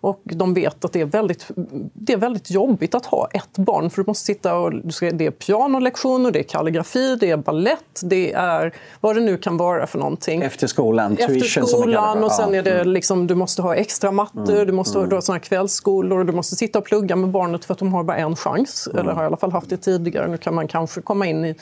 [0.00, 1.46] Och de vet att det är, väldigt,
[1.92, 4.72] det är väldigt jobbigt att ha ett barn för du måste sitta och
[5.12, 9.56] det är pianolektioner, det är kalligrafi, det är ballett, det är vad det nu kan
[9.56, 10.42] vara för någonting.
[10.42, 12.88] Efter skolan, Efter skolan och sen är det mm.
[12.88, 14.66] liksom, du måste ha extra mattor, mm.
[14.66, 15.10] du måste mm.
[15.10, 18.16] ha såna kvällsskolor, du måste sitta och plugga med barnet för att de har bara
[18.16, 18.88] en chans.
[18.92, 18.98] Mm.
[18.98, 20.28] Eller har i alla fall haft det tidigare.
[20.28, 21.54] Nu kan man kanske komma in i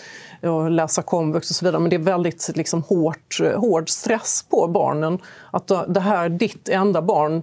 [0.43, 4.69] och läsa komvux och så vidare men det är väldigt liksom, hårt, hård stress på
[4.69, 5.19] barnen.
[5.51, 7.43] Att det här, ditt enda barn Eh,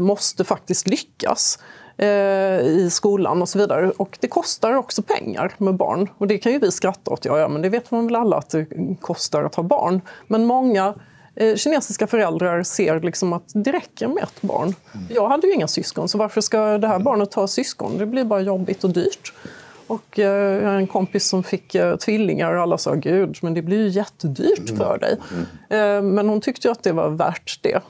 [0.00, 1.58] måste faktiskt lyckas
[1.96, 3.90] eh, i skolan och så vidare.
[3.90, 6.08] Och det kostar också pengar med barn.
[6.18, 8.36] Och det kan ju vi skratta åt, ja, ja men det vet man väl alla
[8.36, 8.66] att det
[9.00, 10.00] kostar att ha barn.
[10.26, 10.94] Men många
[11.34, 14.74] eh, kinesiska föräldrar ser liksom att det räcker med ett barn.
[15.08, 17.98] Jag hade ju inga syskon, så varför ska det här barnet ha syskon?
[17.98, 19.32] Det blir bara jobbigt och dyrt.
[19.86, 23.78] Och jag har en kompis som fick tvillingar och alla sa gud, men det blir
[23.78, 25.16] ju jättedyrt för dig.
[26.02, 27.80] Men hon tyckte att det var värt det.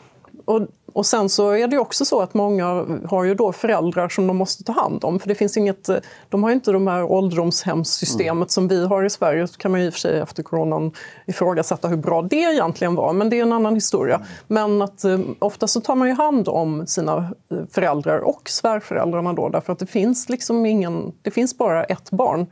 [0.45, 4.27] Och och sen så är det också så att många har ju då föräldrar som
[4.27, 5.19] de måste ta hand om.
[5.19, 5.89] För det finns inget,
[6.29, 8.49] de har ju inte de här ålderdomshemssystemet mm.
[8.49, 9.47] som vi har i Sverige.
[9.47, 10.93] Så kan man i och för sig efter coronan
[11.27, 14.15] ifrågasätta hur bra det egentligen var, men det är en annan historia.
[14.15, 14.27] Mm.
[14.47, 17.17] Men att eh, ofta så tar man ju hand om sina
[17.51, 22.11] eh, föräldrar och svärföräldrarna då därför att det finns liksom ingen, det finns bara ett
[22.11, 22.47] barn.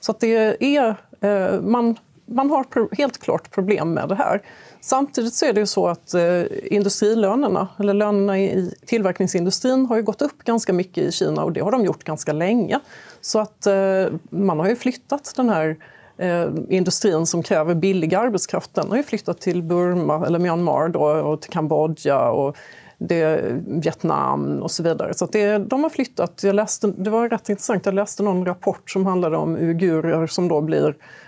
[0.00, 4.42] Så att det är, eh, man, man har helt klart problem med det här.
[4.86, 10.02] Samtidigt så är det ju så att eh, industrilönerna, eller lönerna i tillverkningsindustrin har ju
[10.02, 12.80] gått upp ganska mycket i Kina och det har de gjort ganska länge.
[13.20, 15.76] Så att eh, man har ju flyttat den här
[16.18, 21.02] eh, industrin som kräver billig arbetskraft, den har ju flyttat till Burma eller Myanmar då,
[21.02, 22.56] och till Kambodja och
[22.98, 25.14] det, Vietnam och så vidare.
[25.14, 26.40] Så det, de har flyttat.
[26.42, 30.48] Jag läste, det var rätt intressant, jag läste någon rapport som handlade om uigurer som
[30.48, 31.23] då blir Eh,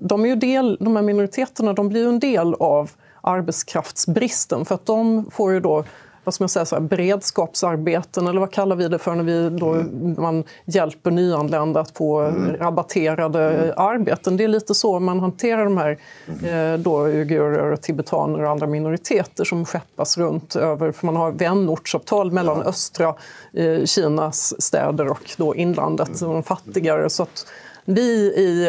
[0.00, 2.90] de, är ju del, de här minoriteterna de blir ju en del av
[3.20, 5.84] arbetskraftsbristen för att de får ju då
[6.24, 9.50] vad ska man säga, så här, beredskapsarbeten eller vad kallar vi det för när vi
[9.50, 10.14] då, mm.
[10.18, 12.56] man hjälper nyanlända att få mm.
[12.56, 13.74] rabatterade mm.
[13.76, 14.36] arbeten.
[14.36, 15.98] Det är lite så man hanterar de här
[16.28, 16.72] mm.
[16.74, 22.32] eh, då, uigurer, tibetaner och andra minoriteter som skeppas runt över, för man har vänortsavtal
[22.32, 22.64] mellan ja.
[22.64, 23.14] östra
[23.52, 26.34] eh, Kinas städer och då inlandet, mm.
[26.34, 27.10] de fattigare.
[27.10, 27.46] Så att,
[27.94, 28.66] vi i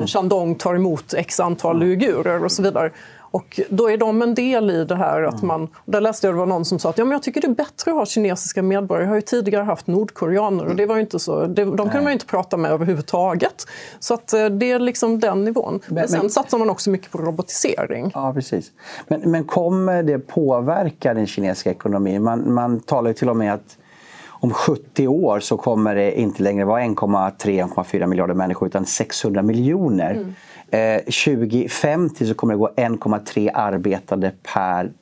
[0.00, 2.90] eh, Shandong tar emot x antal uigurer och så vidare.
[3.30, 5.68] Och då är de en del i det här att man...
[5.84, 7.54] Där läste jag det var någon som sa att ja, men jag tycker det är
[7.54, 9.04] bättre att ha kinesiska medborgare.
[9.04, 12.06] Jag har ju tidigare haft nordkoreaner och det var inte så, det, de kunde man
[12.06, 13.66] ju inte prata med överhuvudtaget.
[14.00, 15.80] Så att eh, det är liksom den nivån.
[15.86, 18.10] Men, men sen men, satsar man också mycket på robotisering.
[18.14, 18.72] Ja, precis.
[19.08, 22.22] Men, men kommer det påverka den kinesiska ekonomin?
[22.22, 23.78] Man, man talar ju till och med att
[24.40, 30.10] om 70 år så kommer det inte längre vara 1,3-1,4 miljarder människor utan 600 miljoner.
[30.10, 30.34] Mm.
[30.70, 34.92] Eh, 2050 så kommer det gå 1,3 arbetande per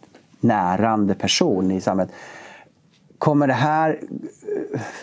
[0.41, 2.15] närande person i samhället.
[3.19, 4.01] Kommer det här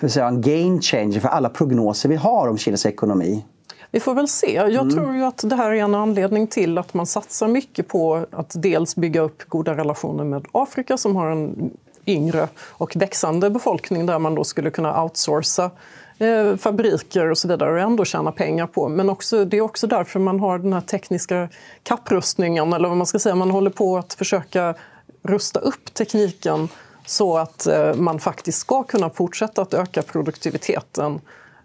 [0.02, 3.46] eh, säga, en game changer för alla prognoser vi har om Kinas ekonomi?
[3.92, 4.54] Vi får väl se.
[4.54, 4.90] Jag mm.
[4.90, 8.52] tror ju att det här är en anledning till att man satsar mycket på att
[8.56, 11.72] dels bygga upp goda relationer med Afrika som har en
[12.06, 15.72] yngre och växande befolkning där man då skulle kunna outsourca
[16.18, 18.90] eh, fabriker och så vidare och ändå tjäna pengar på.
[18.90, 21.50] Men också, det är också därför man har den här tekniska
[21.84, 24.76] kapprustningen, eller vad man ska säga, man håller på att försöka
[25.24, 26.70] rusta upp tekniken
[27.06, 31.22] så att eh, man faktiskt ska kunna fortsätta att öka produktiviteten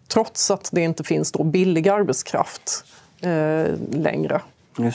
[0.08, 2.84] trots att det inte finns då billig arbetskraft
[3.20, 4.40] eh, längre.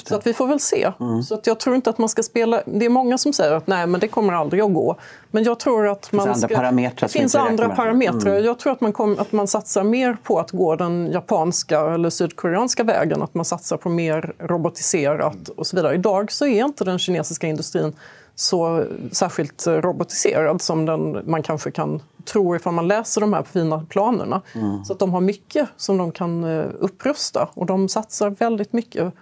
[0.09, 0.91] Så att vi får väl se.
[0.99, 1.23] Mm.
[1.23, 2.61] Så att jag tror inte att man ska spela...
[2.65, 4.95] Det är många som säger att nej, men det kommer aldrig att gå.
[5.31, 6.47] Men jag tror att man det finns ska...
[6.47, 7.07] andra parametrar.
[7.07, 8.31] Det finns andra parametrar.
[8.31, 8.45] Mm.
[8.45, 12.09] Jag tror att man, kom, att man satsar mer på att gå den japanska eller
[12.09, 13.21] sydkoreanska vägen.
[13.21, 15.95] Att man satsar på mer robotiserat och så vidare.
[15.95, 17.93] Idag så är inte den kinesiska industrin
[18.35, 23.85] så särskilt robotiserad som den, man kanske kan tro ifall man läser de här fina
[23.89, 24.41] planerna.
[24.55, 24.85] Mm.
[24.85, 29.13] Så att de har mycket som de kan eh, upprusta och de satsar väldigt mycket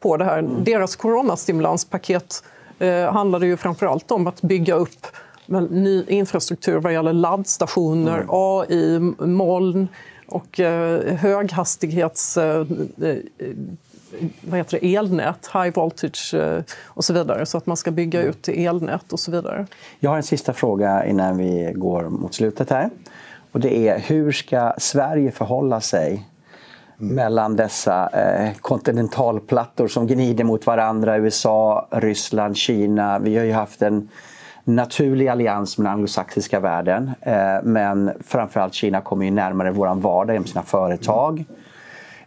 [0.00, 0.38] på det här.
[0.38, 0.64] Mm.
[0.64, 2.44] Deras coronastimulanspaket
[2.78, 5.06] eh, handlade ju framförallt om att bygga upp
[5.70, 8.26] ny infrastruktur vad gäller laddstationer, mm.
[8.30, 9.88] AI, moln
[10.28, 12.36] och eh, höghastighets...
[12.36, 12.66] Eh,
[13.02, 13.16] eh,
[14.40, 17.46] vad heter det, elnät, high voltage eh, och så vidare.
[17.46, 18.30] Så att man ska bygga mm.
[18.30, 19.66] ut elnät och så vidare.
[20.00, 22.90] Jag har en sista fråga innan vi går mot slutet här.
[23.52, 26.26] Och det är hur ska Sverige förhålla sig
[27.00, 27.14] Mm.
[27.14, 31.16] mellan dessa eh, kontinentalplattor som gnider mot varandra.
[31.16, 33.18] USA, Ryssland, Kina.
[33.18, 34.08] Vi har ju haft en
[34.64, 37.10] naturlig allians med den anglosaxiska världen.
[37.20, 41.44] Eh, men framförallt Kina kommer ju närmare vår vardag genom sina företag.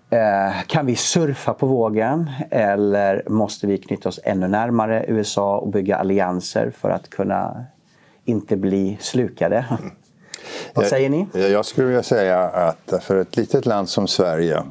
[0.09, 5.69] Eh, kan vi surfa på vågen eller måste vi knyta oss ännu närmare USA och
[5.69, 7.65] bygga allianser för att kunna
[8.25, 9.65] inte bli slukade?
[9.69, 9.91] Mm.
[10.73, 11.27] Vad säger ni?
[11.33, 14.63] Jag skulle vilja säga att för ett litet land som Sverige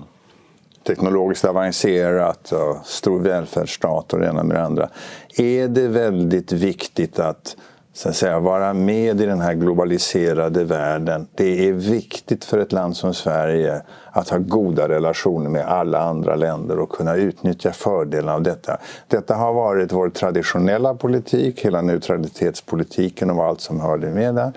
[0.86, 4.88] teknologiskt avancerat och stor välfärdsstat och det ena med det andra.
[5.36, 7.56] Är det väldigt viktigt att,
[7.92, 11.26] så att säga, vara med i den här globaliserade världen.
[11.34, 16.36] Det är viktigt för ett land som Sverige att ha goda relationer med alla andra
[16.36, 18.78] länder och kunna utnyttja fördelarna av detta.
[19.08, 24.52] Detta har varit vår traditionella politik, hela neutralitetspolitiken och allt som hörde med den.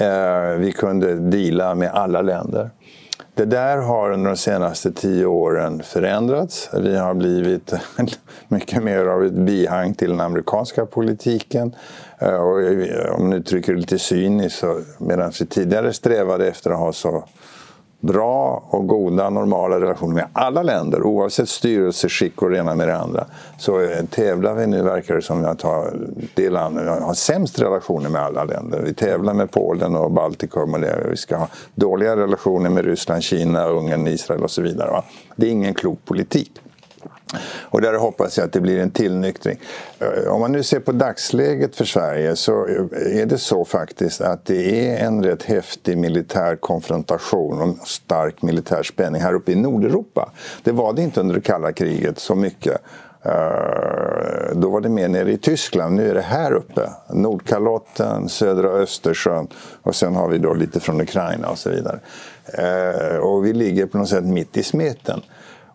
[0.00, 2.70] Eh, vi kunde dela med alla länder.
[3.34, 6.70] Det där har under de senaste tio åren förändrats.
[6.74, 7.72] Vi har blivit
[8.48, 11.74] mycket mer av ett bihang till den amerikanska politiken.
[12.18, 14.64] Eh, och eh, om man uttrycker det lite cyniskt,
[14.98, 17.24] medan vi tidigare strävade efter att ha så
[18.00, 22.96] bra och goda normala relationer med alla länder oavsett styrelseskick och det ena med det
[22.96, 23.24] andra.
[23.58, 25.86] Så tävlar vi nu, verkar det som, att ha,
[26.34, 28.82] det landet har sämst relationer med alla länder.
[28.84, 31.06] Vi tävlar med Polen och Baltikum och det.
[31.10, 34.90] Vi ska ha dåliga relationer med Ryssland, Kina, Ungern, Israel och så vidare.
[34.90, 35.04] Va?
[35.36, 36.52] Det är ingen klok politik.
[37.62, 39.60] Och där hoppas jag att det blir en tillnyktring.
[39.98, 44.20] Eh, om man nu ser på dagsläget för Sverige så eh, är det så faktiskt
[44.20, 49.54] att det är en rätt häftig militär konfrontation och stark militär spänning här uppe i
[49.54, 50.30] Nordeuropa.
[50.62, 52.80] Det var det inte under det kalla kriget så mycket.
[53.24, 56.90] Eh, då var det mer nere i Tyskland, nu är det här uppe.
[57.12, 59.48] Nordkalotten, södra Östersjön
[59.82, 62.00] och sen har vi då lite från Ukraina och så vidare.
[63.20, 65.22] Och vi ligger på något sätt mitt i smeten.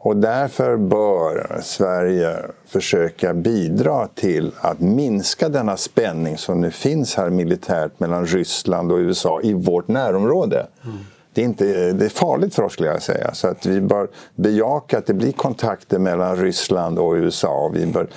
[0.05, 7.29] Och därför bör Sverige försöka bidra till att minska denna spänning som nu finns här
[7.29, 10.67] militärt mellan Ryssland och USA i vårt närområde.
[10.83, 10.97] Mm
[11.35, 13.33] det är, inte, det är farligt för oss skulle jag säga.
[13.33, 17.71] Så att vi bör bejaka att det blir kontakter mellan Ryssland och USA.
[17.73, 18.07] Vi bör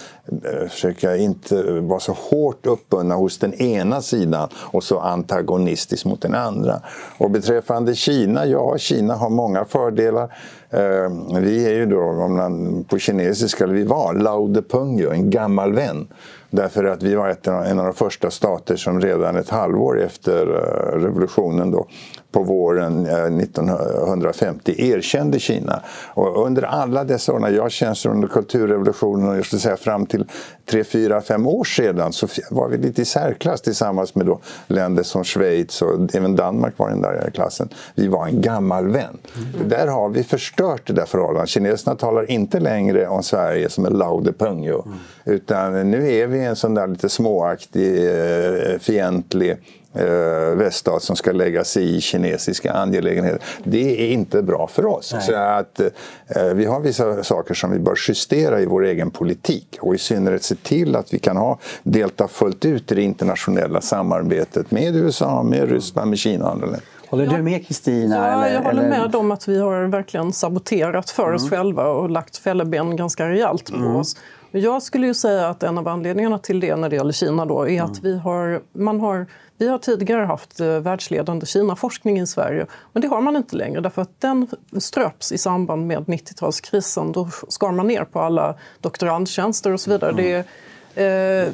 [0.44, 6.22] eh, försöka inte vara så hårt uppbundna hos den ena sidan och så antagonistiskt mot
[6.22, 6.80] den andra.
[7.18, 10.34] Och beträffande Kina, ja Kina har många fördelar.
[10.70, 15.30] Eh, vi är ju då, om man på kinesiska, vi var Lao de Pengyo, en
[15.30, 16.08] gammal vän.
[16.50, 20.98] Därför att vi var en av de första stater som redan ett halvår efter eh,
[20.98, 21.86] revolutionen då,
[22.33, 25.83] på våren 1950 eh, erkände Kina.
[26.14, 30.07] Och under alla dessa år, när jag tjänstgjorde under kulturrevolutionen och jag skulle säga fram
[30.07, 30.24] till
[30.70, 35.03] tre, fyra, fem år sedan så var vi lite i särklass tillsammans med då länder
[35.03, 37.68] som Schweiz och även Danmark var den där klassen.
[37.95, 39.18] Vi var en gammal vän.
[39.55, 39.68] Mm.
[39.68, 41.49] Där har vi förstört det där förhållandet.
[41.49, 44.83] Kineserna talar inte längre om Sverige som en laude pungyo.
[44.87, 44.99] Mm.
[45.24, 49.57] Utan nu är vi en sån där lite småaktig, eh, fientlig
[49.95, 53.43] eh, väststat som ska lägga sig i kinesiska angelägenheter.
[53.64, 55.14] Det är inte bra för oss.
[55.20, 59.78] Så att, eh, vi har vissa saker som vi bör justera i vår egen politik
[59.80, 63.80] och i synnerhet se till att vi kan ha, delta fullt ut i det internationella
[63.80, 66.82] samarbetet med USA, med Ryssland, med Kina och andra länder.
[67.09, 68.16] Håller du med Kristina?
[68.16, 71.51] Ja, jag håller med om att vi har verkligen saboterat för oss mm.
[71.51, 73.97] själva och lagt fälleben ganska rejält på mm.
[73.97, 74.16] oss.
[74.51, 77.68] Jag skulle ju säga att en av anledningarna till det när det gäller Kina då
[77.68, 78.03] är att mm.
[78.03, 79.26] vi har, man har
[79.59, 83.80] vi har tidigare haft eh, världsledande Kina-forskning i Sverige men det har man inte längre
[83.80, 84.46] därför att den
[84.78, 87.12] ströps i samband med 90-talskrisen.
[87.12, 90.12] Då skar man ner på alla doktorandtjänster och så vidare.
[90.12, 91.52] Det är, eh,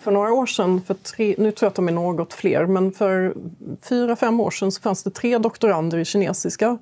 [0.00, 2.92] för några år sedan, för tre, nu tror jag att de är något fler, men
[2.92, 3.34] för
[3.82, 6.78] fyra, fem år sedan så fanns det tre doktorander i kinesiska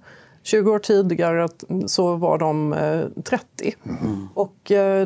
[0.47, 1.49] 20 år tidigare
[1.86, 2.74] så var de
[3.24, 3.74] 30.
[3.84, 4.28] Mm.
[4.34, 4.57] Och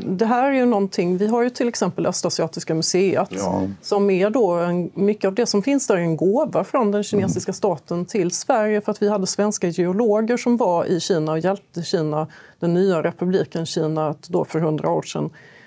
[0.00, 3.62] det här är ju någonting, vi har ju till exempel Östasiatiska museet ja.
[3.82, 7.02] som är då en, mycket av det som finns där är en gåva från den
[7.02, 11.38] kinesiska staten till Sverige för att vi hade svenska geologer som var i Kina och
[11.38, 12.26] hjälpte Kina,
[12.58, 15.57] den nya republiken Kina, att då för hundra år sedan Eh,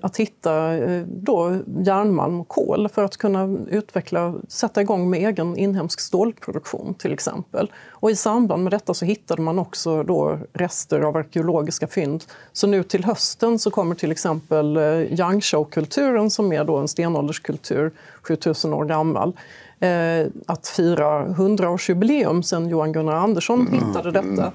[0.00, 5.56] att hitta eh, då järnmalm och kol för att kunna utveckla, sätta igång med egen
[5.56, 7.72] inhemsk stålproduktion till exempel.
[7.88, 12.24] Och i samband med detta så hittade man också då rester av arkeologiska fynd.
[12.52, 14.82] Så nu till hösten så kommer till exempel eh,
[15.18, 17.90] Yangzhou-kulturen som är då en stenålderskultur,
[18.22, 19.32] 7000 år gammal
[20.46, 24.52] att fira 100-årsjubileum sedan Johan Gunnar Andersson hittade detta.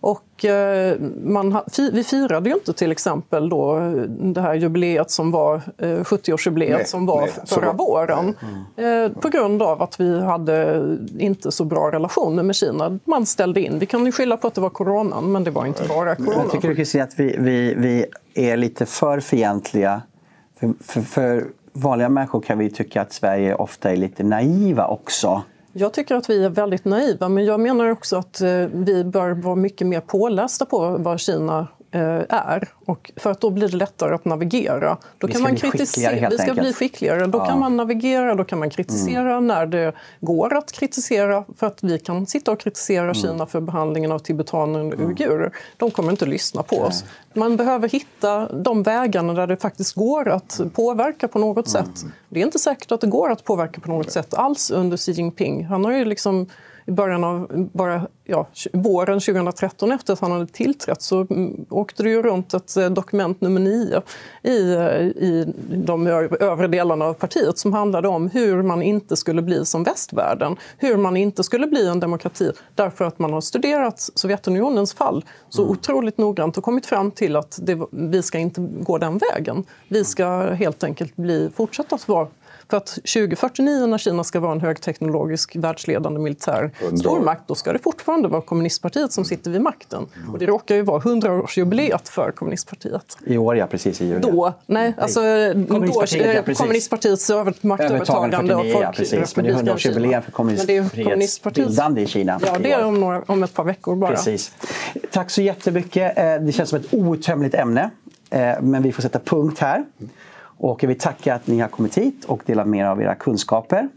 [0.00, 1.60] Och eh, man,
[1.92, 7.06] vi firade ju inte till exempel då det här jubileet som var 70-årsjubileet eh, som
[7.06, 8.34] var nej, förra våren.
[8.76, 9.14] Mm.
[9.14, 10.82] På grund av att vi hade
[11.18, 12.98] inte så bra relationer med Kina.
[13.04, 13.78] Man ställde in.
[13.78, 16.42] Vi kan ju skylla på att det var coronan, men det var inte bara corona.
[16.42, 20.02] Jag tycker Kristina att vi, vi, vi är lite för fientliga.
[20.60, 25.42] För, för, för vanliga människor kan vi tycka att Sverige ofta är lite naiva också.
[25.72, 29.30] Jag tycker att vi är väldigt naiva, men jag menar också att eh, vi bör
[29.30, 32.68] vara mycket mer pålästa på vad Kina är.
[32.86, 34.96] Och för att då blir det lättare att navigera.
[35.18, 36.60] Då vi kan man kritisera, vi ska enkelt.
[36.60, 37.26] bli skickligare.
[37.26, 37.46] Då ja.
[37.46, 39.46] kan man navigera, då kan man kritisera mm.
[39.46, 41.44] när det går att kritisera.
[41.56, 43.14] För att vi kan sitta och kritisera mm.
[43.14, 45.06] Kina för behandlingen av tibetaner och mm.
[45.06, 45.52] uigurer.
[45.76, 46.84] De kommer inte att lyssna på Nej.
[46.84, 47.04] oss.
[47.34, 51.86] Man behöver hitta de vägarna där det faktiskt går att påverka på något mm.
[51.86, 52.04] sätt.
[52.28, 55.12] Det är inte säkert att det går att påverka på något sätt alls under Xi
[55.12, 55.64] Jinping.
[55.64, 56.46] Han har ju liksom
[56.90, 62.02] i början av bara, ja, våren 2013 efter att han hade tillträtt så mm, åkte
[62.02, 64.02] det ju runt ett eh, dokument nummer nio
[64.42, 66.06] i, eh, i de
[66.40, 70.56] övre delarna av partiet som handlade om hur man inte skulle bli som västvärlden.
[70.78, 75.62] Hur man inte skulle bli en demokrati därför att man har studerat Sovjetunionens fall så
[75.62, 75.72] mm.
[75.72, 79.64] otroligt noggrant och kommit fram till att det, vi ska inte gå den vägen.
[79.88, 82.26] Vi ska helt enkelt bli, fortsätta att vara
[82.70, 87.78] för att 2049 när Kina ska vara en högteknologisk världsledande militär stormakt, då ska det
[87.78, 90.06] fortfarande vara kommunistpartiet som sitter vid makten.
[90.32, 93.18] Och det råkar ju vara 100-årsjubileet för kommunistpartiet.
[93.26, 94.00] I år ja, precis.
[94.00, 94.20] I juli.
[94.20, 95.20] Då, nej, alltså
[95.68, 96.58] kommunistpartiet, då, ja, precis.
[96.58, 99.36] kommunistpartiets maktövertagande och folk, ja, precis.
[99.36, 102.40] Men det är 100-årsjubileum för kommunistpartiets bildande i Kina.
[102.46, 104.10] Ja, det är om, några, om ett par veckor bara.
[104.10, 104.52] Precis.
[105.10, 106.18] Tack så jättemycket.
[106.18, 107.90] Eh, det känns som ett outtömligt ämne.
[108.30, 109.84] Eh, men vi får sätta punkt här.
[110.60, 113.14] Och jag vill tacka att ni har kommit hit och delat med er av era
[113.14, 113.88] kunskaper.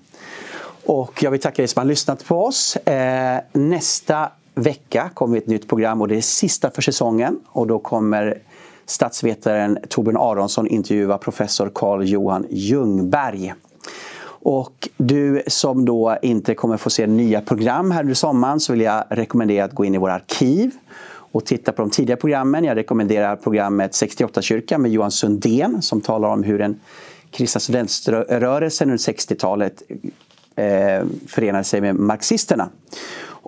[0.86, 2.76] Och jag vill tacka er som har lyssnat på oss.
[2.76, 7.40] Eh, nästa vecka kommer ett nytt program och det är sista för säsongen.
[7.48, 8.38] Och då kommer
[8.86, 13.54] statsvetaren Torbjörn Aronsson intervjua professor Carl Johan Ljungberg.
[14.46, 18.82] Och du som då inte kommer få se nya program här under sommaren så vill
[18.82, 20.72] jag rekommendera att gå in i våra arkiv
[21.34, 22.64] och titta på de tidigare programmen.
[22.64, 26.80] Jag rekommenderar programmet 68-kyrkan med Johan Sundén som talar om hur den
[27.32, 29.84] kristna studentrörelsen under 60-talet
[30.56, 32.70] eh, förenade sig med marxisterna.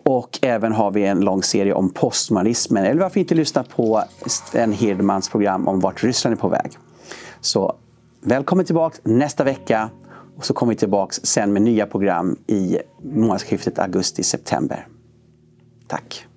[0.06, 2.86] Och även har vi en lång serie om postmodernismen.
[2.86, 6.72] Eller varför inte lyssna på Sten Hirdmans program om vart Ryssland är på väg.
[7.42, 7.76] Så
[8.22, 9.90] välkommen tillbaka nästa vecka.
[10.38, 14.88] Och så kommer vi tillbaka sen med nya program i månadsskiftet augusti-september.
[15.88, 16.28] Tack!